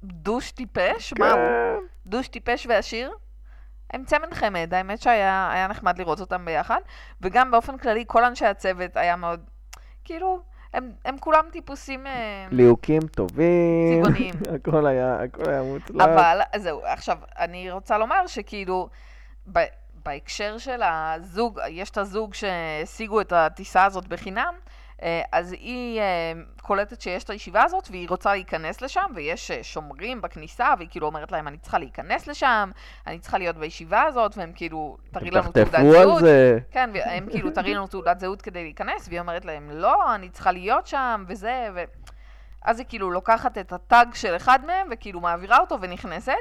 [0.04, 1.14] douche טיפש?
[1.20, 1.40] מה הוא?
[1.40, 1.76] כן.
[2.06, 3.12] douche טיפש ועשיר?
[3.94, 6.80] הם צמד חמד, האמת שהיה היה נחמד לראות אותם ביחד,
[7.22, 9.40] וגם באופן כללי כל אנשי הצוות היה מאוד,
[10.04, 10.42] כאילו,
[10.74, 14.04] הם, הם כולם טיפוסים, אה, ליהוקים טובים.
[14.04, 14.34] צבעוניים.
[14.56, 16.06] הכל היה, הכל היה מוצלח.
[16.06, 18.90] אבל, זהו, עכשיו, אני רוצה לומר שכאילו,
[19.52, 19.60] ב,
[20.06, 24.79] בהקשר של הזוג, יש את הזוג שהשיגו את הטיסה הזאת בחינם, אה,
[25.32, 30.22] אז היא אה, קולטת שיש את הישיבה הזאת והיא רוצה להיכנס לשם ויש אה, שומרים
[30.22, 32.72] בכניסה והיא כאילו אומרת להם אני צריכה להיכנס לשם,
[33.08, 36.20] אני צריכה להיות בישיבה הזאת והם כאילו תראי לנו תעודת זהות.
[36.20, 36.60] זה.
[36.72, 40.52] כן, והם כאילו תראי לנו תעודת זהות כדי להיכנס והיא אומרת להם לא, אני צריכה
[40.52, 41.84] להיות שם וזה ו...
[42.62, 46.34] אז היא כאילו לוקחת את הטאג של אחד מהם וכאילו מעבירה אותו ונכנסת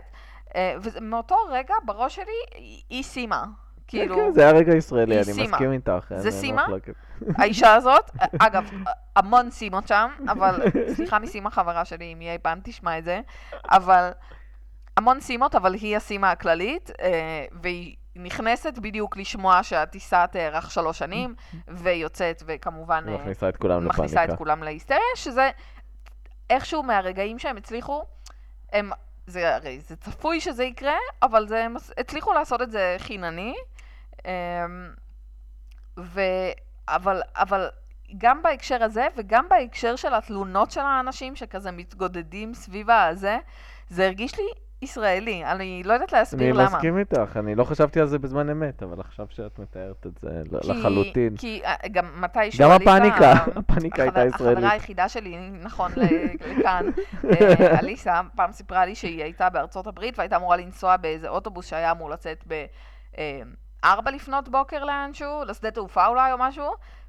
[0.57, 3.45] אה, ומאותו רגע בראש שלי היא סיימה.
[3.89, 5.45] כאילו, כן, כן, זה היה רגע ישראלי, אני סימה.
[5.47, 6.15] מסכים איתך.
[6.17, 6.67] זה סימה?
[7.37, 8.11] האישה הזאת,
[8.47, 8.71] אגב,
[9.17, 10.63] המון סימות שם, אבל,
[10.95, 13.21] סליחה מסימה חברה שלי, אם היא אי פעם תשמע את זה,
[13.71, 14.11] אבל
[14.97, 21.35] המון סימות, אבל היא הסימה הכללית, אה, והיא נכנסת בדיוק לשמוע שהטיסה תארך שלוש שנים,
[21.69, 24.33] ויוצאת, וכמובן, אה, מכניסה את כולם מכניסה לפאניקה.
[24.33, 25.51] את כולם להיסטריה, שזה
[26.51, 28.03] איכשהו מהרגעים שהם הצליחו,
[28.73, 28.91] הם,
[29.29, 31.67] זה הרי זה צפוי שזה יקרה, אבל זה,
[31.99, 33.55] הצליחו לעשות את זה חינני.
[34.25, 34.31] אמ,
[35.99, 36.21] ו...
[36.89, 37.69] אבל, אבל
[38.19, 43.39] גם בהקשר הזה, וגם בהקשר של התלונות של האנשים שכזה מתגודדים סביב הזה,
[43.89, 44.45] זה הרגיש לי
[44.83, 45.45] ישראלי.
[45.45, 46.65] אני לא יודעת אני להסביר למה.
[46.65, 50.29] מסכים איתך, אני לא חשבתי על זה בזמן אמת, אבל עכשיו שאת מתארת את זה
[50.63, 51.37] כי- לחלוטין.
[51.37, 54.57] כי אה, גם מתישהו גם עליסה- הפאניקה, הפאניקה הייתה ישראלית.
[54.59, 55.93] החברה היחידה שלי, נכון,
[56.59, 56.87] לכאן,
[57.31, 61.91] אה, אליסה, פעם סיפרה לי שהיא הייתה בארצות הברית והייתה אמורה לנסוע באיזה אוטובוס שהיה
[61.91, 62.45] אמור לצאת
[63.83, 66.65] בארבע לפנות בוקר לאנשהו, לשדה תעופה אולי או משהו,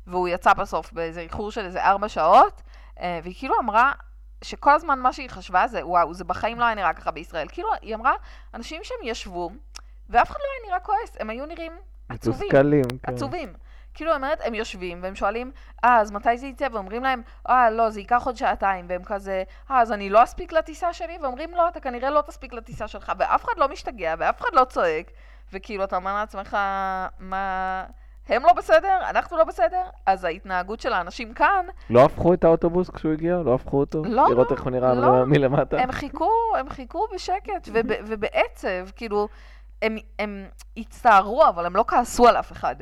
[0.08, 2.62] והוא יצא בסוף באיזה איחור של איזה ארבע שעות,
[3.00, 3.92] אה, והיא כאילו אמרה
[4.44, 7.48] שכל הזמן מה שהיא חשבה זה, וואו, זה בחיים לא היה נראה ככה בישראל.
[7.52, 8.14] כאילו, היא אמרה,
[8.54, 9.52] אנשים שהם ישבו,
[10.10, 11.72] ואף אחד לא היה נראה כועס, הם היו נראים
[12.10, 12.48] עצובים.
[12.48, 13.14] מתוסכלים, כן.
[13.14, 13.54] עצובים.
[13.94, 15.52] כאילו, אומרת, הם יושבים והם שואלים,
[15.84, 16.68] אה, אז מתי זה יצא?
[16.72, 18.86] ואומרים להם, אה, לא, זה ייקח עוד שעתיים.
[18.90, 21.18] והם כזה, אה, אז אני לא אספיק לטיסה שלי?
[21.22, 23.12] ואומרים, לא, אתה כנראה לא תספיק לטיסה שלך.
[23.18, 25.12] ואף אחד לא משתגע, ואף אחד לא צועק.
[25.54, 26.58] וכאילו, אתה אומר לעצמך,
[27.20, 27.86] מה...
[28.30, 28.98] הם לא בסדר?
[29.10, 29.82] אנחנו לא בסדר?
[30.06, 33.38] אז ההתנהגות של האנשים כאן, לא הפכו את האוטובוס כשהוא הגיע?
[33.46, 34.04] לא הפכו אותו?
[34.06, 35.26] לא, לראות איך הוא נראה לא.
[35.26, 35.78] מלמטה?
[35.82, 39.28] הם חיכו, הם חיכו בשקט וב, ובעצב, כאילו,
[39.82, 40.46] הם, הם
[40.78, 42.76] הצטערו, אבל הם לא כעסו על אף אחד.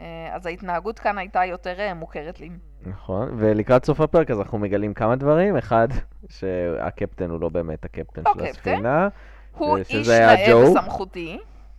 [0.00, 2.50] אה, אז ההתנהגות כאן הייתה יותר אה, מוכרת לי.
[2.86, 5.56] נכון, ולקראת סוף הפרק אז אנחנו מגלים כמה דברים.
[5.56, 5.88] אחד,
[6.28, 8.50] שהקפטן הוא לא באמת הקפטן לא של קפטן.
[8.50, 9.08] הספינה.
[9.56, 10.56] הוא שזה איש נאה.
[10.56, 11.38] וסמכותי.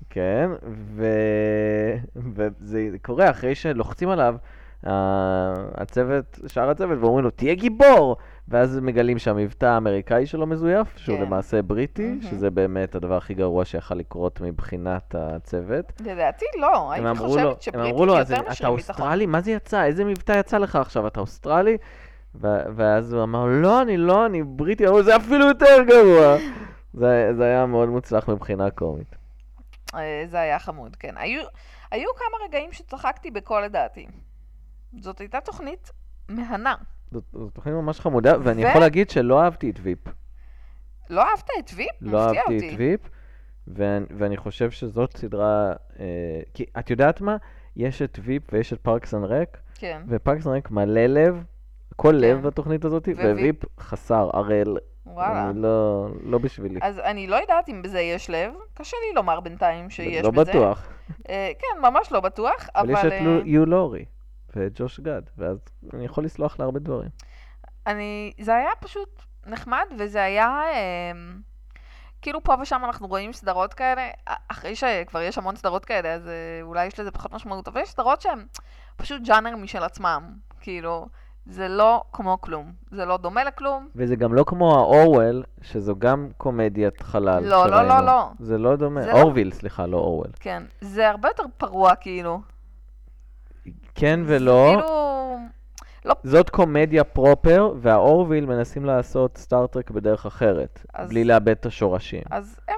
[0.09, 0.49] כן,
[0.95, 1.05] ו...
[2.15, 4.35] וזה קורה אחרי שלוחצים עליו
[5.77, 8.17] הצוות, שאר הצוות, ואומרים לו, תהיה גיבור!
[8.47, 11.23] ואז מגלים שהמבטא האמריקאי שלו מזויף, שהוא כן.
[11.23, 12.21] למעשה בריטי, מהמם.
[12.21, 16.01] שזה באמת הדבר הכי גרוע שיכל לקרות מבחינת הצוות.
[16.05, 18.93] לדעתי לא, הייתי לו, חושבת הם אמרו לו, שבריטית "אז יותר אתה משרים ביטחון.
[18.95, 19.25] אוסטרלי?
[19.25, 19.83] מה זה יצא?
[19.83, 21.07] איזה מבטא יצא לך עכשיו?
[21.07, 21.77] אתה אוסטרלי?
[22.35, 24.87] ו- ואז הוא אמר, לא, אני לא, אני בריטי.
[24.87, 26.37] אמרו, זה אפילו יותר גרוע.
[26.99, 29.15] זה, זה היה מאוד מוצלח מבחינה קומית.
[29.95, 31.17] אה, זה היה חמוד, כן.
[31.17, 31.41] היו,
[31.91, 34.07] היו כמה רגעים שצחקתי בכל לדעתי.
[34.99, 35.91] זאת הייתה תוכנית
[36.29, 36.75] מהנה.
[37.11, 39.99] זאת, זאת תוכנית ממש חמודה, ואני ו- יכול להגיד שלא אהבתי את Veep.
[41.09, 41.89] לא אהבת את Veep?
[42.01, 42.69] לא אהבתי אותי.
[42.69, 42.99] את Veep,
[43.67, 45.73] ואני, ואני חושב שזאת סדרה...
[45.99, 46.05] אה,
[46.53, 47.37] כי את יודעת מה?
[47.75, 51.43] יש את Veep ויש את Parks and Rec, כן, ו Parks and Rec מלא לב,
[51.95, 52.43] כל לב כן.
[52.43, 53.55] בתוכנית הזאת, וויפ?
[53.79, 54.77] חסר, ערל.
[55.13, 55.49] וואלה.
[55.49, 56.79] אני לא, לא בשבילי.
[56.81, 60.51] אז אני לא יודעת אם בזה יש לב, קשה לי לומר בינתיים שיש לא בזה.
[60.51, 60.87] בטוח.
[61.29, 62.99] אה, כן, ממש לא בטוח, אבל אבל...
[62.99, 64.05] יש את אה, יו לורי
[64.55, 65.57] וג'וש גד, ואז
[65.93, 67.09] אני יכול לסלוח להרבה דברים.
[67.87, 71.11] אני, זה היה פשוט נחמד, וזה היה, אה,
[72.21, 76.27] כאילו פה ושם אנחנו רואים סדרות כאלה, א- אחרי שכבר יש המון סדרות כאלה, אז
[76.27, 78.45] אה, אולי יש לזה פחות משמעות, אבל יש סדרות שהן
[78.97, 81.07] פשוט ג'אנר משל עצמם, כאילו,
[81.49, 86.29] זה לא כמו כלום, זה לא דומה לכלום, וזה גם לא כמו האורוול, שזו גם
[86.37, 87.87] קומדיית חלל לא, לא, שראינו.
[87.89, 88.29] לא, לא.
[88.39, 89.01] זה לא דומה.
[89.01, 90.31] זה לא- אורוויל, סליחה, לא אורוול.
[90.39, 92.39] כן, זה הרבה יותר פרוע, כאילו.
[93.95, 94.71] כן ולא.
[94.71, 95.37] כאילו,
[96.23, 102.23] זאת קומדיה proper, והאורוויל מנסים לעשות סטאר-טרק בדרך אחרת, אז- בלי לאבד את השורשים.
[102.31, 102.75] אז הם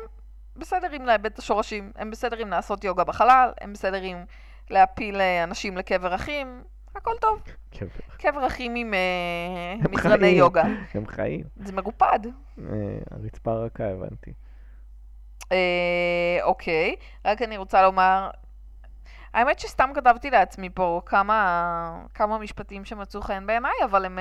[0.57, 4.17] בסדר עם לאבד את השורשים, הם בסדר עם לעשות יוגה בחלל, הם בסדר עם
[4.69, 6.61] להפיל אה, אנשים לקבר אחים,
[6.95, 7.41] הכל טוב.
[7.71, 7.85] כן,
[8.17, 10.27] קבר אחים עם אה, מזרני.
[10.27, 10.63] יוגה.
[10.93, 11.43] הם חיים.
[11.55, 12.19] זה מרופד.
[12.59, 12.65] אה,
[13.11, 14.33] הרצפה רכה, הבנתי.
[15.51, 18.29] אה, אוקיי, רק אני רוצה לומר,
[19.33, 24.19] האמת שסתם כתבתי לעצמי פה כמה, כמה משפטים שמצאו חן בעיניי, אבל הם...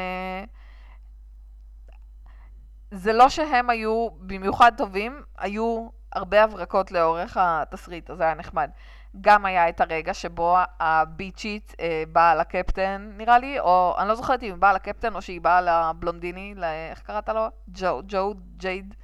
[2.90, 8.70] זה לא שהם היו במיוחד טובים, היו הרבה הברקות לאורך התסריט, אז היה נחמד.
[9.20, 14.42] גם היה את הרגע שבו הביצ'ית אה, באה לקפטן, נראה לי, או אני לא זוכרת
[14.42, 16.54] אם היא באה לקפטן או שהיא באה לבלונדיני,
[16.90, 17.48] איך קראת לו?
[17.68, 18.94] ג'ו, ג'ו, ג'ייד,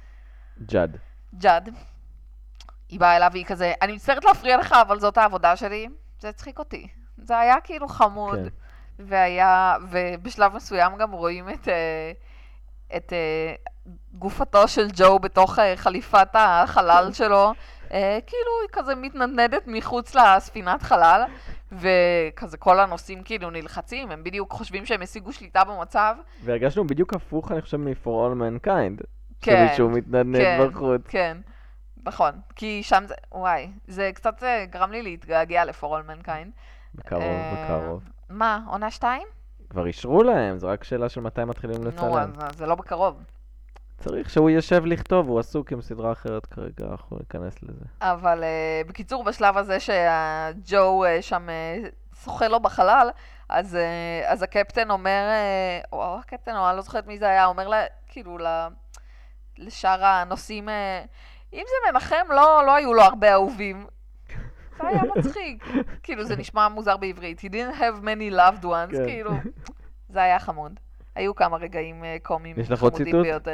[0.61, 0.97] ג'אד.
[1.35, 1.69] ג'אד.
[2.89, 5.87] היא באה אליו והיא כזה, אני מצטערת להפריע לך, אבל זאת העבודה שלי.
[6.19, 6.87] זה הצחיק אותי.
[7.17, 8.39] זה היה כאילו חמוד.
[8.39, 8.47] כן.
[8.99, 12.11] והיה, ובשלב מסוים גם רואים את, אה,
[12.97, 13.55] את אה,
[14.13, 17.53] גופתו של ג'ו בתוך חליפת החלל שלו.
[17.91, 21.23] אה, כאילו היא כזה מתנדנדת מחוץ לספינת חלל,
[21.71, 26.15] וכזה כל הנוסעים כאילו נלחצים, הם בדיוק חושבים שהם השיגו שליטה במצב.
[26.43, 29.03] והרגשנו בדיוק הפוך, אני חושב, מ-For All Mankind.
[29.41, 31.01] כן, שמישהו מתנדנד כן, בחוץ.
[31.07, 31.37] כן,
[32.05, 32.31] נכון.
[32.55, 36.49] כי שם זה, וואי, זה קצת אה, גרם לי להתגעגע ל-For All Mankind.
[36.95, 38.03] בקרוב, אה, בקרוב.
[38.29, 39.27] מה, עונה שתיים?
[39.69, 42.31] כבר אישרו להם, זו רק שאלה של מתי מתחילים נו, לצלם.
[42.39, 43.23] אז זה לא בקרוב.
[43.97, 47.85] צריך שהוא יושב לכתוב, הוא עסוק עם סדרה אחרת כרגע, אנחנו ניכנס לזה.
[48.01, 51.87] אבל uh, בקיצור, בשלב הזה שהג'ו uh, שם uh,
[52.23, 53.09] שוחה לו בחלל,
[53.49, 55.29] אז, uh, אז הקפטן אומר,
[55.83, 58.67] uh, או הקפטן, או אני לא זוכרת מי זה היה, אומר לה, כאילו, ל,
[59.57, 60.71] לשאר הנוסעים, uh,
[61.53, 63.85] אם זה מנחם, לא, לא היו לו הרבה אהובים.
[64.77, 65.63] זה היה מצחיק.
[66.03, 67.39] כאילו, זה נשמע מוזר בעברית.
[67.39, 69.05] He didn't have many loved ones, כן.
[69.05, 69.31] כאילו,
[70.09, 70.79] זה היה חמוד.
[71.15, 73.47] היו כמה רגעים uh, קומיים יש לך עוד חמודים ציטוט?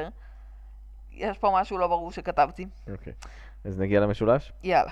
[1.15, 2.65] יש פה משהו לא ברור שכתבתי.
[2.91, 3.13] אוקיי.
[3.65, 4.51] אז נגיע למשולש?
[4.63, 4.91] יאללה,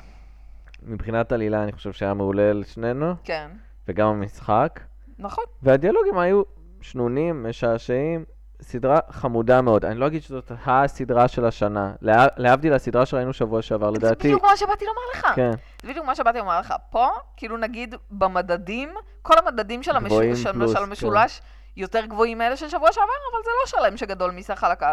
[0.83, 3.47] מבחינת עלילה אני חושב שהיה מעולה לשנינו, כן.
[3.87, 4.79] וגם המשחק.
[5.19, 5.43] נכון.
[5.61, 6.41] והדיאלוגים היו
[6.81, 8.25] שנונים, משעשעים,
[8.61, 9.85] סדרה חמודה מאוד.
[9.85, 11.93] אני לא אגיד שזאת הסדרה של השנה.
[12.01, 14.27] לה- להבדיל הסדרה שראינו שבוע שעבר, זה לדעתי.
[14.27, 15.27] בדיוק מה שבאתי לומר לך.
[15.35, 16.73] כן, זה בדיוק מה שבאתי לומר לך.
[16.89, 17.07] פה,
[17.37, 18.89] כאילו נגיד במדדים,
[19.21, 20.11] כל המדדים של, המש...
[20.13, 20.51] של...
[20.53, 20.83] פלוס, של כן.
[20.83, 21.41] המשולש
[21.77, 24.85] יותר גבוהים מאלה של שבוע שעבר, אבל זה לא שלם שגדול מסך על הקו.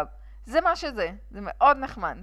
[0.49, 1.09] זה מה שזה.
[1.31, 2.17] זה מאוד נחמד.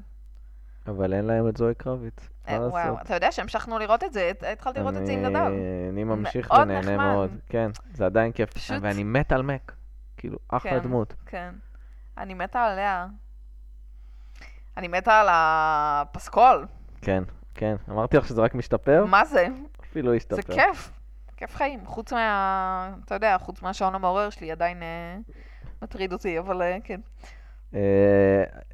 [0.87, 2.29] אבל אין להם את זוהי קרביץ.
[2.49, 2.97] אה, וואו?
[3.01, 5.51] אתה יודע שהמשכנו לראות את זה, הת- התחלתי לראות את זה עם נדב.
[5.93, 6.97] אני ממשיך ונהנה.
[6.97, 7.31] מאוד.
[7.49, 8.51] כן, זה עדיין כיף.
[8.81, 9.73] ואני מת על מק.
[10.17, 10.79] כאילו, אחלה כן.
[10.79, 11.15] דמות.
[11.27, 11.55] כן.
[12.19, 13.07] אני מתה עליה.
[14.77, 16.67] אני מתה על הפסקול.
[17.03, 17.23] כן,
[17.55, 17.77] כן.
[17.91, 19.05] אמרתי לך שזה רק משתפר?
[19.05, 19.47] מה זה?
[19.91, 20.37] אפילו השתפר.
[20.37, 20.93] זה כיף.
[21.37, 21.87] כיף חיים.
[21.87, 22.95] חוץ מה...
[23.05, 25.17] אתה יודע, חוץ מהשעון המעורר שלי עדיין אה,
[25.83, 27.01] מטריד אותי, אבל אה, כן.
[27.74, 27.81] אה,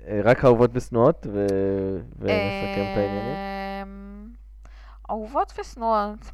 [0.07, 3.37] אה, רק אהובות ושנואות, ו- ונסכם את העניינים.
[3.83, 4.29] אמ,
[5.11, 6.31] אהובות ושנואות.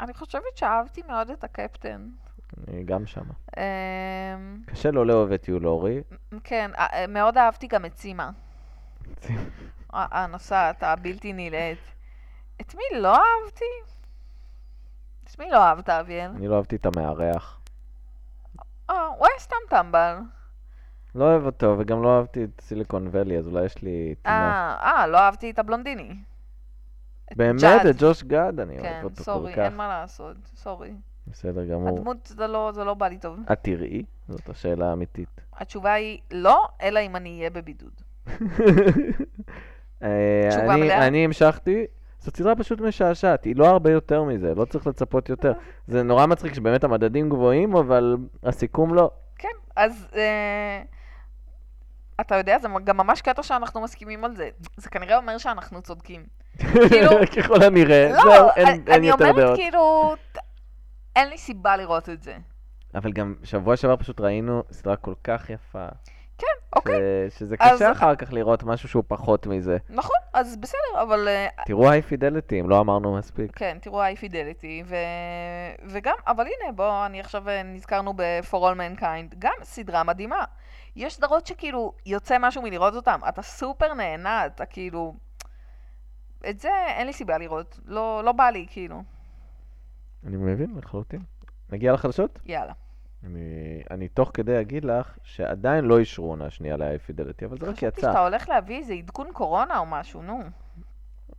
[0.00, 2.08] אני חושבת שאהבתי מאוד את הקפטן.
[2.84, 3.34] גם שמה.
[3.56, 3.62] אמ,
[4.66, 6.02] קשה לא לאהוב את יולורי.
[6.44, 8.30] כן, אה, אה, מאוד אהבתי גם את סימה.
[9.92, 11.78] הנוסעת הבלתי נלאית.
[12.60, 13.64] את מי לא אהבתי?
[15.24, 16.30] את מי לא אהבת, אביאל?
[16.30, 17.60] אני לא אהבתי את המארח.
[18.88, 20.18] הוא היה סתם טמבל.
[21.14, 24.76] לא אוהב אותו, וגם לא אהבתי את סיליקון ואלי, אז אולי יש לי טינה.
[24.82, 26.14] אה, אה, לא אהבתי את הבלונדיני.
[27.36, 27.86] באמת, ג'אד.
[27.86, 29.58] את ג'וש גד, אני אוהב כן, אותו כל סורי, כך.
[29.58, 30.92] אין מה לעשות, סורי.
[31.26, 31.98] בסדר גמור.
[31.98, 33.38] הדמות זה לא, זה לא בא לי טוב.
[33.52, 34.02] את תראי?
[34.28, 35.40] זאת השאלה האמיתית.
[35.56, 37.92] התשובה היא לא, אלא אם אני אהיה בבידוד.
[40.02, 41.06] אה, תשובה מלאה?
[41.06, 41.84] אני המשכתי,
[42.18, 45.52] זאת סדרה פשוט משעשעת, היא לא הרבה יותר מזה, לא צריך לצפות יותר.
[45.86, 49.10] זה נורא מצחיק שבאמת המדדים גבוהים, אבל הסיכום לא.
[49.38, 50.82] כן, אז אה,
[52.20, 54.48] אתה יודע, זה גם ממש קטע שאנחנו מסכימים על זה.
[54.76, 56.22] זה כנראה אומר שאנחנו צודקים.
[56.88, 59.58] כאילו- ככל הנראה, לא, זהו, אין- אני- אין אני יותר אומרת דעות.
[59.58, 60.38] כאילו, ת-
[61.16, 62.36] אין לי סיבה לראות את זה.
[62.94, 65.86] אבל גם שבוע שעבר פשוט ראינו סדרה כל כך יפה.
[66.38, 66.46] כן,
[66.76, 67.00] אוקיי.
[67.30, 69.76] ש- שזה אז- קשה אחר כך לראות משהו שהוא פחות מזה.
[69.90, 73.50] נכון, אז בסדר, אבל אה, תראו היי פידליטי, אם לא אמרנו מספיק.
[73.58, 74.96] כן, תראו היי פידליטי, ו...
[75.86, 80.44] וגם, אבל הנה, בואו, אני עכשיו אה, נזכרנו ב-For All Mankind, גם סדרה מדהימה.
[80.96, 85.14] יש סדרות שכאילו יוצא משהו מלראות אותם, אתה סופר נהנה, אתה כאילו...
[86.50, 89.02] את זה אין לי סיבה לראות, לא, לא בא לי, כאילו.
[90.26, 91.22] אני מבין לחלוטין.
[91.70, 92.38] נגיע לחדשות?
[92.46, 92.72] יאללה.
[93.24, 93.40] אני,
[93.90, 97.76] אני תוך כדי אגיד לך שעדיין לא אישרו עונה שנייה להיי פידליטי, אבל זה רק
[97.76, 98.00] חשבתי יצא.
[98.00, 100.40] שאתה הולך להביא איזה עדכון קורונה או משהו, נו.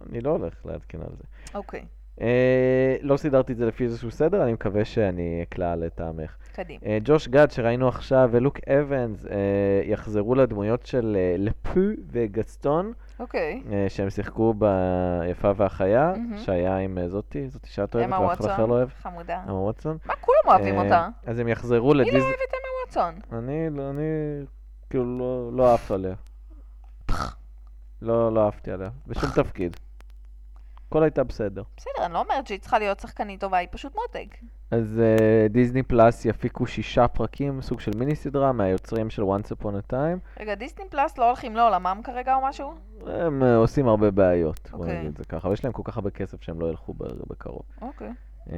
[0.10, 1.24] אני לא הולך לעדכן על זה.
[1.54, 1.86] אוקיי,
[2.22, 6.36] אה, לא סידרתי את זה לפי איזשהו סדר, אני מקווה שאני אקלע לטעמך.
[6.54, 6.80] קדימה.
[6.86, 9.32] אה, ג'וש גד שראינו עכשיו ולוק אבנס אה,
[9.84, 11.80] יחזרו לדמויות של אה, לפו
[12.12, 13.62] וגסטון, אוקיי.
[13.72, 16.38] אה, שהם שיחקו ביפה והחיה, מהמם.
[16.38, 18.90] שהיה עם אה, זאתי, זאתי שאת אוהבת אמה ואף אחד אחר לא אוהב.
[18.90, 19.42] חמודה.
[19.50, 19.98] אמה ווטסון.
[20.06, 21.08] מה, כולם אוהבים אה, אותה.
[21.26, 22.24] אז הם יחזרו מי לא.
[22.24, 23.38] אוהב את אמה ווטסון?
[23.40, 24.02] אני, לא- אני,
[24.90, 26.16] כאילו, לא, לא עליה.
[28.02, 29.78] לא, לא עפתי עליה, בשום תפקיד.
[30.96, 31.64] הכל הייתה בסדר.
[31.78, 34.26] בסדר, אני לא אומרת שהיא צריכה להיות שחקנית טובה, היא פשוט מותג.
[34.72, 39.66] אז uh, דיסני פלאס יפיקו שישה פרקים, סוג של מיני סדרה, מהיוצרים של once upon
[39.90, 40.40] a time.
[40.40, 42.74] רגע, דיסני פלאס לא הולכים לעולמם כרגע או משהו?
[43.08, 44.98] הם uh, עושים הרבה בעיות, בוא אוקיי.
[44.98, 46.94] נגיד את זה ככה, אבל יש להם כל כך הרבה כסף שהם לא ילכו
[47.30, 47.64] בקרוב.
[47.82, 48.14] אוקיי.
[48.46, 48.50] Uh,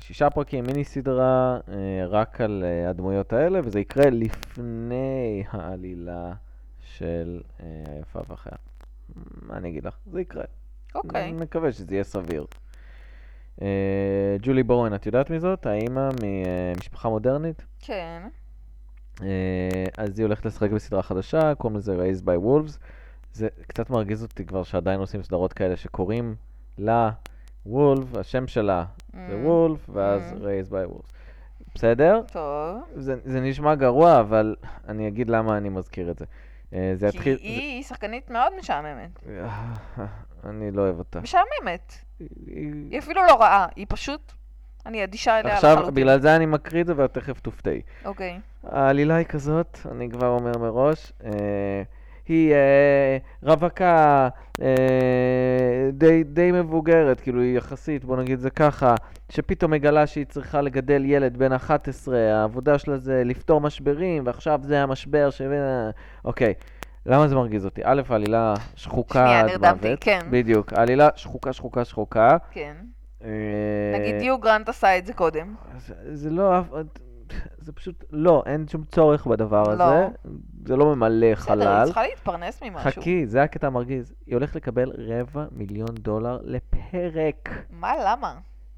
[0.00, 1.70] שישה פרקים, מיני סדרה, uh,
[2.08, 6.32] רק על uh, הדמויות האלה, וזה יקרה לפני העלילה
[6.80, 8.56] של היפה והחיה.
[9.42, 9.96] מה אני אגיד לך?
[10.06, 10.44] זה יקרה.
[10.94, 11.32] אוקיי.
[11.32, 12.46] נקווה שזה יהיה סביר.
[13.62, 13.66] אה,
[14.42, 15.66] ג'ולי בורן, את יודעת מי זאת?
[15.66, 17.64] האימא ממשפחה מודרנית?
[17.80, 18.22] כן.
[19.22, 22.78] אה, אז היא הולכת לשחק בסדרה חדשה, קוראים לזה Raised by Wolves.
[23.32, 26.34] זה קצת מרגיז אותי כבר שעדיין עושים סדרות כאלה שקוראים
[26.78, 27.10] לה
[27.66, 30.36] וולף, השם שלה זה Mm, וולף, ואז Mm.
[30.36, 31.10] Raised by Wolves.
[31.74, 32.20] בסדר?
[32.32, 32.76] טוב.
[32.94, 34.56] זה, זה נשמע גרוע, אבל
[34.88, 36.24] אני אגיד למה אני מזכיר את זה.
[36.72, 37.36] אה, זה כי יתחיל...
[37.40, 39.18] היא שחקנית מאוד משעממת.
[40.46, 41.20] אני לא אוהב אותה.
[41.20, 41.92] משעממת.
[42.46, 44.32] היא- אפילו לא רעה, היא פשוט...
[44.86, 45.94] אני אדישה אליה עכשיו, לחלוטין.
[45.94, 47.82] בגלל זה אני מקריא את זה ואת תכף תופתעי.
[48.04, 48.40] אוקיי.
[48.64, 51.30] העלילה היא כזאת, אני כבר אומר מראש, אה,
[52.28, 54.28] היא אה, רווקה
[54.62, 54.68] אה,
[55.92, 58.94] די, די מבוגרת, כאילו היא יחסית, בוא נגיד זה ככה,
[59.28, 64.82] שפתאום מגלה שהיא צריכה לגדל ילד בן 11, העבודה שלה זה לפתור משברים, ועכשיו זה
[64.82, 65.42] המשבר ש...
[66.24, 66.54] אוקיי.
[67.06, 67.80] למה זה מרגיז אותי?
[67.84, 69.98] א', העלילה שחוקה שנייה, עד נרדמתי, מוות.
[70.04, 70.18] כן.
[70.30, 70.72] בדיוק.
[70.72, 72.36] העלילה שחוקה, שחוקה, שחוקה.
[72.50, 72.76] כן.
[73.24, 73.28] אה,
[74.00, 75.54] נגיד דיו גרנט עשה את זה קודם.
[75.78, 76.66] זה, זה לא, אף-
[77.58, 79.84] זה פשוט, לא, אין שום צורך בדבר לא.
[79.84, 80.06] הזה.
[80.66, 81.84] זה לא ממלא בסדר, היא חלל.
[81.84, 82.90] צריכה להתפרנס ממשהו.
[83.02, 84.14] חכי, זה הקטע המרגיז.
[84.26, 87.48] היא הולכת לקבל רבע מיליון דולר לפרק.
[87.70, 88.34] מה, למה?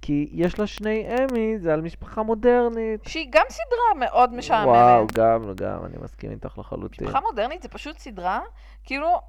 [0.07, 3.05] כי יש לה שני אמי, זה על משפחה מודרנית.
[3.07, 4.67] שהיא גם סדרה מאוד משעממת.
[4.67, 7.07] וואו, גם, גם, אני מסכים איתך לחלוטין.
[7.07, 8.41] משפחה מודרנית זה פשוט סדרה,
[8.85, 9.21] כאילו,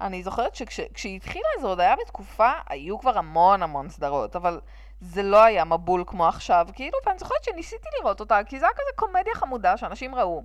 [0.00, 4.60] אני זוכרת שכשהיא התחילה זה עוד היה בתקופה, היו כבר המון המון סדרות, אבל
[5.00, 8.74] זה לא היה מבול כמו עכשיו, כאילו, ואני זוכרת שניסיתי לראות אותה, כי זה היה
[8.74, 10.42] כזה קומדיה חמודה שאנשים ראו.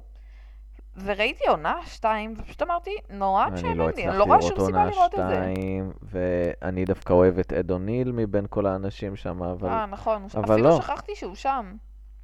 [1.04, 4.56] וראיתי עונה שתיים, ופשוט אמרתי, נורא אני לא משעמם לי, אני הצלחתי לא רואה לראות
[4.58, 5.36] שום סיבה עונה לראות את זה.
[5.36, 10.54] שתיים, ואני דווקא אוהב את אד אוניל מבין כל האנשים שם, אבל אה, נכון, אבל
[10.54, 10.82] אפילו לא.
[10.82, 11.74] שכחתי שהוא שם.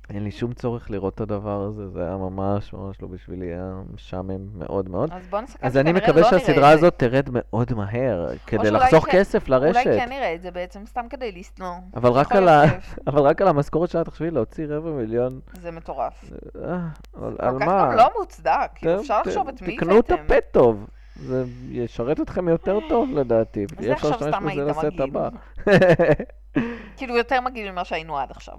[0.10, 3.74] אין לי שום צורך לראות את הדבר הזה, זה היה ממש ממש לא בשבילי, היה
[3.94, 5.10] משעמם מאוד מאוד.
[5.14, 6.88] אז בוא נסכם אז אני מקווה לא שהסדרה את זה.
[6.88, 9.86] הזאת תרד מאוד מהר, כדי לחסוך כן- כסף לרשת.
[9.88, 11.76] אולי כן נראה את זה בעצם, סתם כדי לשנוא.
[11.96, 12.10] אבל.
[13.08, 16.32] אבל רק על המשכורת שלה, תחשבי, להוציא רבע מיליון, זה מטורף.
[16.64, 17.90] אה, על כל על כך מה?
[17.92, 20.24] גם לא מוצדק, כאילו ת- אפשר לחשוב את מי תקנו את הבאתם.
[20.26, 25.00] הפה טוב, זה ישרת אתכם יותר טוב לדעתי, אי אפשר להשתמש בזה לסט.
[25.00, 25.30] הבא.
[26.98, 28.56] כאילו יותר מגעיל ממה שהיינו עד עכשיו.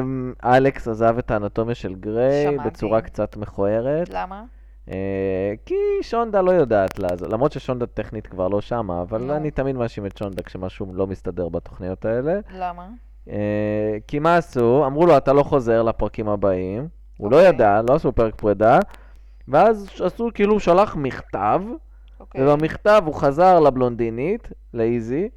[0.00, 2.58] אמ, אלכס עזב את האנטומיה של גריי.
[2.58, 4.08] בצורה קצת מכוערת.
[4.12, 4.44] למה?
[4.88, 9.36] אה, כי שונדה לא יודעת לעזור, למרות ששונדה טכנית כבר לא שמה, אבל נו.
[9.36, 12.40] אני תמיד מאשים את שונדה כשמשהו לא מסתדר בתוכניות האלה.
[12.54, 12.88] למה?
[13.30, 14.86] אה, כי מה עשו?
[14.86, 16.88] אמרו לו, אתה לא חוזר לפרקים הבאים.
[17.18, 17.48] הוא לא אוקיי.
[17.48, 18.78] ידע, לא עשו פרק פרידה.
[19.48, 21.62] ואז עשו כאילו שלח מכתב,
[22.20, 22.42] אוקיי.
[22.42, 25.28] ובמכתב הוא חזר לבלונדינית, לאיזי,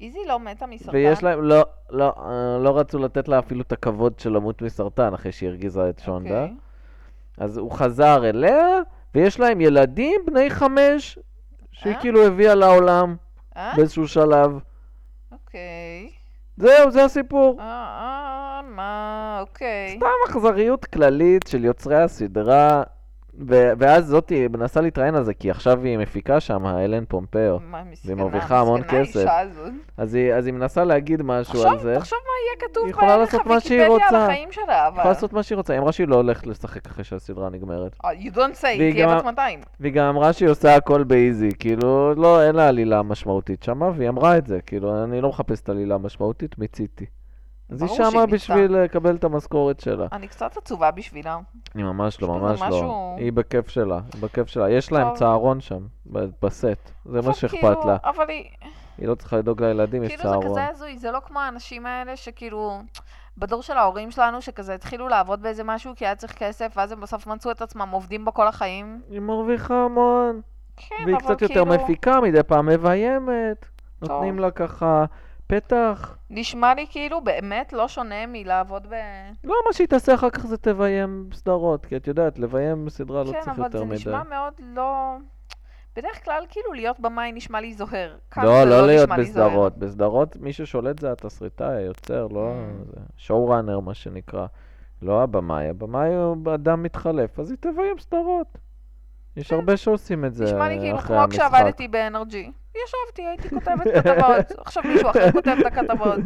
[0.00, 0.96] איזי לא מתה מסרטן?
[0.96, 5.14] ויש להם, לא, לא, אה, לא רצו לתת לה אפילו את הכבוד של למות מסרטן
[5.14, 6.42] אחרי שהיא הרגיזה את שונדה.
[6.42, 6.56] אוקיי.
[7.38, 8.80] אז הוא חזר אליה,
[9.14, 11.18] ויש להם ילדים בני חמש,
[11.72, 12.00] שהיא אה?
[12.00, 13.16] כאילו הביאה לעולם
[13.56, 13.72] אה?
[13.76, 14.58] באיזשהו שלב.
[15.32, 16.10] אוקיי.
[16.56, 17.56] זהו, זה הסיפור.
[17.60, 19.94] אה, אה, מה, אוקיי.
[19.96, 22.82] סתם אכזריות כללית של יוצרי הסדרה,
[23.40, 27.58] ו- ואז זאתי מנסה להתראיין על זה, כי עכשיו היא מפיקה שם, אלן פומפאו.
[27.60, 29.24] מה, מסכנה, מרוויחה המון כסף.
[29.96, 31.94] אז היא, אז היא מנסה להגיד משהו תחשוב, על זה.
[31.98, 34.16] תחשוב מה יהיה כתוב היא בערך הוויקיפדיה על.
[34.16, 34.98] החיים שלה, היא אבל...
[34.98, 37.96] יכולה לעשות מה שהיא רוצה, היא אמרה שהיא לא הולכת לשחק אחרי שהסדרה נגמרת.
[38.04, 39.60] אה, You don't say, והיא תהיה גם- בת 200.
[39.80, 44.08] והיא גם אמרה שהיא עושה הכל באיזי, כאילו, לא, אין לה עלילה משמעותית שמה, והיא
[44.08, 47.06] אמרה את זה, כאילו, אני לא מחפשת עלילה משמעותית, מיציתי.
[47.72, 48.26] אז היא שמה.
[48.26, 50.06] בשביל לקבל את המשכורת שלה.
[50.12, 51.38] אני קצת עצובה בשבילה.
[51.74, 53.14] היא ממש לא, ממש לא.
[53.18, 54.70] היא בכיף שלה, היא בכיף שלה.
[54.70, 55.14] יש להם.
[55.14, 55.86] צהרון שם,
[56.42, 56.90] בסט.
[57.04, 57.96] זה מה שאכפת כאילו, לה.
[58.04, 58.44] אבל היא...
[58.98, 60.46] היא לא צריכה לדאוג לילדים, יש כאילו זה צהרון.
[60.46, 62.80] כזה הזוי, זה לא כמו האנשים האלה שכאילו...
[63.38, 67.00] בדור של ההורים שלנו, שכזה התחילו לעבוד באיזה משהו כי היה צריך כסף, ואז הם
[67.00, 69.00] בסוף מצאו את עצמם עובדים בו כל החיים.
[69.10, 70.40] היא מרוויחה המון.
[70.76, 71.66] כן, והיא אבל קצת יותר כאילו...
[71.66, 73.66] מפיקה, מדי פעם מביימת.
[74.02, 75.04] נותנים לה ככה
[75.56, 76.16] פתח.
[76.30, 78.94] נשמע לי כאילו באמת לא שונה מלעבוד ב...
[79.44, 83.32] לא, מה שהיא תעשה אחר כך זה תביים סדרות, כי את יודעת, לביים סדרה לא
[83.32, 83.94] כן, צריך אבל יותר זה מדי.
[83.94, 85.16] נשמע מאוד לא...
[85.96, 88.16] בדרך כלל כאילו להיות במאי נשמע לי זוהר.
[88.36, 89.48] לא, זה לא להיות לי זוהר.
[89.48, 89.78] בסדרות.
[89.78, 92.52] בסדרות מי ששולט זה התסריטאי, היוצר, לא...
[92.52, 92.86] Mm.
[92.94, 94.46] זה שואו-ראנר, מה שנקרא.
[95.02, 98.58] לא הבמאי, הבמאי הוא אדם מתחלף, אז היא תביים סדרות.
[99.36, 100.50] יש הרבה שעושים את זה כן.
[100.50, 101.40] נשמע לי כאילו אחרי כמו המשחק.
[101.40, 102.36] כשעבדתי ב-NRG.
[102.84, 106.20] ישבתי, הייתי כותבת כתבות, עכשיו מישהו אחר כותב את הכתבות.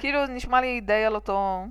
[0.00, 1.66] כאילו נשמע לי די על אותו...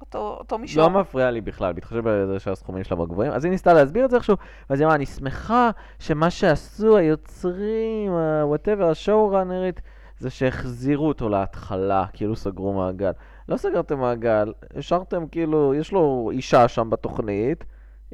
[0.00, 0.82] אותו, אותו מישור.
[0.82, 3.32] לא מפריע לי בכלל, בהתחשב בזה שהסכומים שלה בגבוהים.
[3.32, 4.36] אז היא ניסתה להסביר את זה איכשהו,
[4.70, 8.12] ואז היא אמרה, אני שמחה שמה שעשו היוצרים,
[8.42, 9.80] וואטאבר, השואו-ראנרית,
[10.18, 13.10] זה שהחזירו אותו להתחלה, כאילו סגרו מעגל.
[13.48, 17.64] לא סגרתם מעגל, השארתם כאילו, יש לו אישה שם בתוכנית,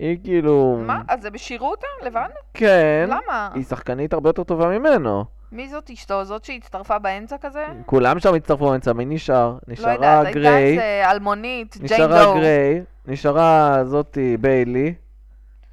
[0.03, 0.79] היא כאילו...
[0.87, 1.03] מה?
[1.09, 2.29] אז הם השאירו אותה לבד?
[2.55, 3.07] כן.
[3.09, 3.51] למה?
[3.55, 5.25] היא שחקנית הרבה יותר טובה ממנו.
[5.53, 6.25] מי זאת אשתו?
[6.25, 7.67] זאת שהצטרפה באמצע כזה?
[7.87, 9.51] כולם שם הצטרפו באמצע, מי נשאר?
[9.53, 10.73] לא נשארה יודעת, הייתה גריי.
[10.73, 12.35] איזה אלמונית, ג'יין נשארה דו.
[12.35, 14.95] גריי, נשארה זאתי ביילי,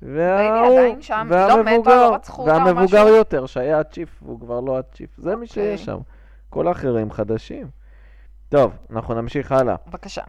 [0.01, 0.79] וההוא,
[1.29, 3.15] לא והמבוגר, לא והמבוגר משהו?
[3.15, 5.47] יותר, שהיה הצ'יף, והוא כבר לא הצ'יף, זה מי אוקיי.
[5.77, 5.97] שיש שם.
[6.49, 7.67] כל האחרים חדשים.
[8.49, 9.75] טוב, אנחנו נמשיך הלאה.
[9.87, 10.21] בבקשה.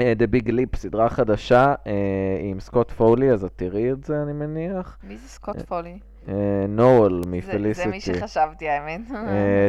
[0.00, 1.92] אה, The Big Leap, סדרה חדשה אה,
[2.40, 4.98] עם סקוט פולי, אז את תראי את זה, אני מניח.
[5.04, 5.98] מי זה סקוט פולי?
[6.28, 6.34] אה,
[6.68, 8.00] נואל זה- זה מי מפליסיטי.
[8.18, 9.00] שחשבתי, האמת.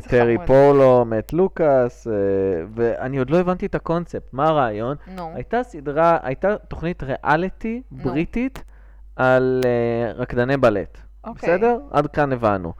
[0.08, 0.38] טרי.
[0.48, 2.08] פולו, מת לוקאס,
[2.76, 4.34] ואני עוד לא הבנתי את הקונספט.
[4.34, 4.96] מה הרעיון?
[5.16, 7.82] נו, הייתה סדרה, הייתה תוכנית ריאליטי.
[7.92, 8.64] בריטית
[9.16, 10.98] על uh, רקדני בלט.
[11.24, 11.50] אוקיי.
[11.50, 11.80] בסדר?
[11.92, 12.74] עד כאן הבנו.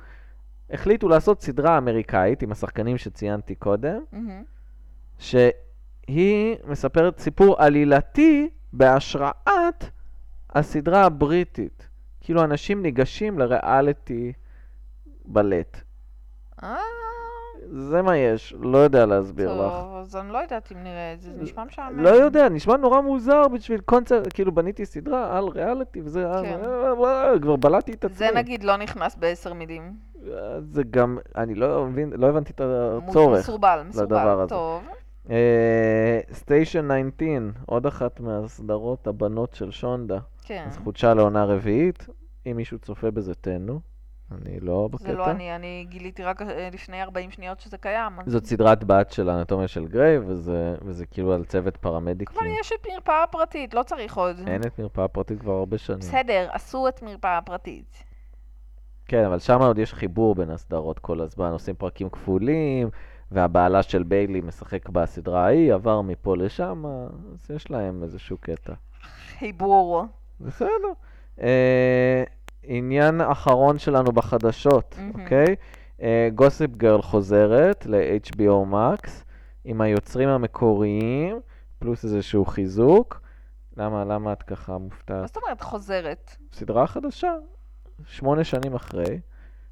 [0.72, 4.44] החליטו לעשות סדרה אמריקאית עם השחקנים שציינתי קודם, מהמם.
[6.08, 9.86] שהיא מספרת סיפור עלילתי בהשראת
[10.50, 11.88] הסדרה הבריטית.
[12.22, 14.34] כאילו אנשים ניגשים לריאליטי
[15.26, 15.82] בלט.
[16.64, 16.78] אה,
[17.72, 19.74] זה מה יש, לא יודע להסביר לך.
[19.74, 22.00] טוב, אז אני לא יודעת אם נראה את זה, זה נשמע משעמם.
[22.00, 26.60] לא יודע, נשמע נורא מוזר בשביל קונצרט, כאילו בניתי סדרה על ריאליטי וזה, אה, כן.
[26.66, 28.18] אה, אה, כבר בלעתי את עצמי.
[28.18, 29.94] זה נגיד לא נכנס בעשר מילים.
[30.60, 33.40] זה גם, אני לא מבין, לא הבנתי את הצורך.
[33.40, 34.42] מסורבל, לדבר מסורבל.
[34.42, 34.50] הזה.
[34.50, 34.84] טוב.
[36.32, 40.20] סטיישן 19, עוד אחת מהסדרות הבנות של שונדה.
[40.44, 40.66] כן.
[40.68, 42.08] אז חודשה לעונה רביעית,
[42.46, 43.80] אם מישהו צופה בזה תהנו,
[44.32, 45.06] אני לא בקטע.
[45.06, 48.14] זה לא אני, אני גיליתי רק אה, לפני 40 שניות שזה קיים.
[48.26, 52.38] זאת סדרת בת של האנטומיה של גריי, וזה, וזה כאילו על צוות פרמדיקים.
[52.38, 54.36] כבר יש את מרפאה פרטית, לא צריך עוד.
[54.48, 56.00] אין את מרפאה פרטית כבר הרבה שנים.
[56.00, 58.04] בסדר, עשו את מרפאה פרטית.
[59.06, 62.90] כן, אבל שם עוד יש חיבור בין הסדרות כל הזמן, עושים פרקים כפולים,
[63.32, 68.74] והבעלה של ביילי משחק בסדרה ההיא, עבר מפה לשם, אז יש להם איזשהו קטע.
[69.40, 70.06] חיבור.
[70.42, 70.94] בסדר.
[71.42, 72.24] אה,
[72.64, 75.22] עניין אחרון שלנו בחדשות, מהמם.
[75.22, 75.56] אוקיי?
[76.36, 79.10] גוסיפ גרל חוזרת ל-HBO Max
[79.66, 81.40] עם היוצרים המקוריים,
[81.80, 83.22] פלוס איזשהו חיזוק.
[83.78, 85.22] למה, למה את ככה מופתעת?
[85.22, 86.36] מה זאת אומרת חוזרת?
[86.54, 87.34] סדרה חדשה,
[88.06, 89.20] שמונה שנים אחרי.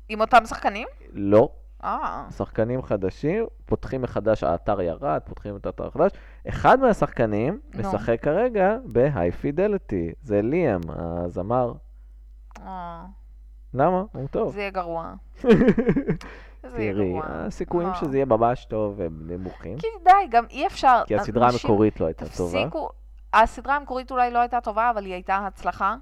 [0.10, 0.88] עם אותם שחקנים?
[1.12, 1.50] לא,
[1.84, 6.12] אה, שחקנים חדשים, פותחים מחדש, האתר ירד, פותחים את האתר החדש.
[6.48, 7.80] אחד מהשחקנים נו.
[7.80, 11.74] משחק כרגע ב-high fidelity, זה ליאם, הזמר.
[12.62, 13.06] אה,
[13.74, 14.04] למה?
[14.14, 14.54] הוא טוב.
[14.54, 15.14] זה יהיה גרוע.
[15.44, 17.26] זה יהיה תראי, גרוע.
[17.28, 17.96] הסיכויים לא.
[17.96, 19.78] שזה יהיה ממש טוב הם נמוכים.
[19.78, 21.02] כי די, גם אי אפשר.
[21.08, 22.60] כי הסדרה המקורית לא הייתה טובה.
[23.34, 25.96] הסדרה המקורית אולי לא הייתה טובה, אבל היא הייתה הצלחה.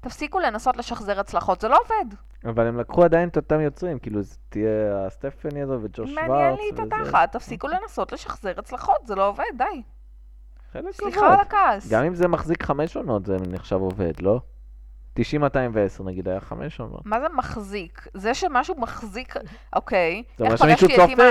[0.00, 2.14] תפסיקו לנסות לשחזר הצלחות, זה לא עובד.
[2.44, 6.28] אבל הם לקחו עדיין את אותם יוצרים, כאילו זה תהיה הסטפני הזו וג'וש שוורץ.
[6.28, 6.92] מעניין לי את.
[6.92, 9.82] התחת, תפסיקו לנסות לשחזר הצלחות, זה לא עובד, די.
[10.72, 11.32] חלק סליחה עובד.
[11.32, 11.90] על הכעס.
[11.90, 14.40] גם אם זה מחזיק חמש עונות זה נחשב עובד, לא?
[15.18, 15.22] 90-210
[16.04, 17.06] נגיד היה חמש עונות.
[17.06, 18.06] מה זה מחזיק?
[18.14, 19.34] זה שמשהו מחזיק,
[19.76, 20.22] אוקיי.
[20.38, 21.22] זה אומר שמישהו צופה,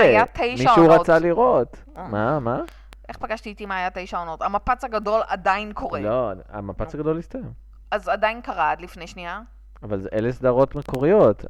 [0.50, 0.88] מישהו?
[0.88, 1.76] רצה לראות.
[1.96, 2.08] אה.
[2.08, 2.60] מה, מה?
[3.08, 4.42] איך פגשתי את אימא היה תשע עונות?
[4.42, 6.00] המפץ הגדול עדיין קורה.
[6.00, 7.52] לא, המפץ הגדול הסתיים.
[7.90, 9.40] אז עדיין קרה עד לפני שנייה.
[9.82, 11.44] אבל אלה סדרות מקוריות.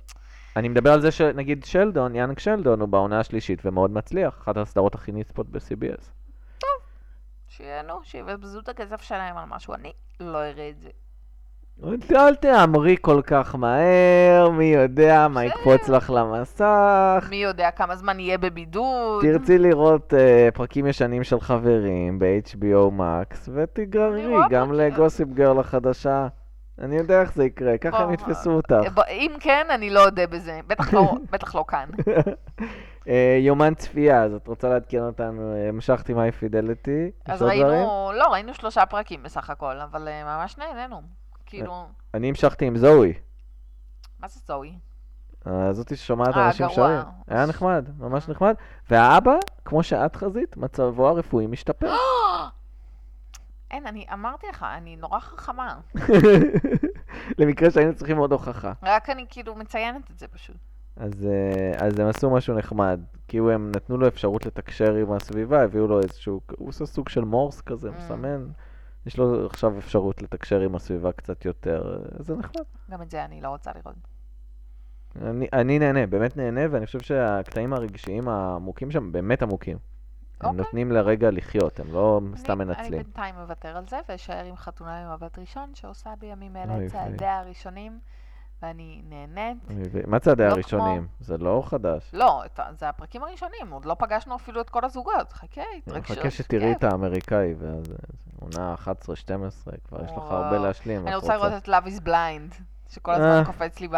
[0.57, 4.95] אני מדבר על זה שנגיד שלדון, יאנג שלדון, הוא בעונה השלישית ומאוד מצליח, אחת הסדרות
[4.95, 6.05] הכי נצפות ב-CBS.
[7.49, 10.89] שיהנו, שיבזבזו את הכסף שלהם על משהו, אני לא אראה את זה.
[12.17, 15.45] אל תהמרי כל כך מהר, מי יודע מה.
[15.45, 17.29] יקפוץ לך למסך.
[17.31, 19.23] מי יודע כמה זמן יהיה בבידוד.
[19.23, 24.73] תרצי לראות אה, פרקים ישנים של חברים ב-HBO Max, ותגררי גם.
[24.73, 26.29] לגוסיפ גרל החדשה.
[26.81, 28.75] אני יודע איך זה יקרה, ככה הם יתפסו אותך.
[29.11, 30.61] אם כן, אני לא אודה בזה.
[30.67, 31.15] בטח לא,
[31.55, 31.89] לא כאן.
[33.09, 37.43] אה, יומן צפייה, אז את רוצה לעדכן אותנו, אה, המשכתי פידליטי, יש אז?
[37.43, 41.03] ראינו, לא, ראינו שלושה פרקים בסך הכל, אבל אה, ממש נהנינו.
[41.47, 43.13] כאילו, אני המשכתי עם זוהי,
[44.21, 44.79] מה זה זוהי?
[45.73, 46.69] זאתי ששומעת אנשים.
[46.69, 47.01] שרים.
[47.29, 48.55] היה נחמד, ממש נחמד.
[48.91, 51.93] והאבא, כמו שאת חזית, מצבו הרפואי משתפר.
[53.71, 55.81] אין, אני אמרתי לך, אני נורא חכמה.
[57.39, 58.73] למקרה שהיינו צריכים עוד הוכחה.
[58.83, 60.57] רק אני כאילו מציינת את זה פשוט.
[60.97, 63.01] אז, אה, אז הם עשו משהו נחמד.
[63.29, 67.25] כאילו הם נתנו לו אפשרות לתקשר עם הסביבה, הביאו לו איזשהו, הוא עושה סוג של
[67.25, 67.93] מורס כזה, Mm.
[67.93, 68.47] מסמן.
[69.07, 72.63] יש לו עכשיו אפשרות לתקשר עם הסביבה קצת יותר, אה, זה נחמד.
[72.91, 73.95] גם את זה אני לא רוצה לראות.
[75.23, 79.79] אני, אני נהנה, באמת נהנה, ואני חושב שהקטעים הרגשיים העמוקים שם באמת עמוקים.
[80.41, 80.65] הם אוקיי.
[80.65, 83.03] נותנים לרגע לחיות, הם לא סתם אני- אני מנצלים.
[83.03, 86.87] בינתיים מוותר על זה, ואשאר עם חתונה עם מבט ראשון, שעושה בימים אלה.
[86.87, 87.99] את צעדיה הראשונים,
[88.63, 89.59] ואני נהנית.
[90.07, 91.07] מה צעדי לא הראשונים?
[91.21, 92.11] זה לא חדש.
[92.13, 92.43] לא,
[92.79, 95.33] זה הפרקים הראשונים, עוד לא פגשנו אפילו את כל הזוגות.
[95.33, 96.17] חכה, אני התרגשות.
[96.17, 96.79] מחכה שתראי כיף.
[96.79, 97.97] את האמריקאי, ואז אה,
[98.41, 98.87] עונה 11-12,
[99.89, 100.19] כבר יש לך.
[100.19, 101.07] הרבה להשלים.
[101.07, 102.55] אני רוצה לראות את Love is Blind,
[102.89, 103.45] שכל הזמן אה.
[103.45, 103.97] קופץ לי ב...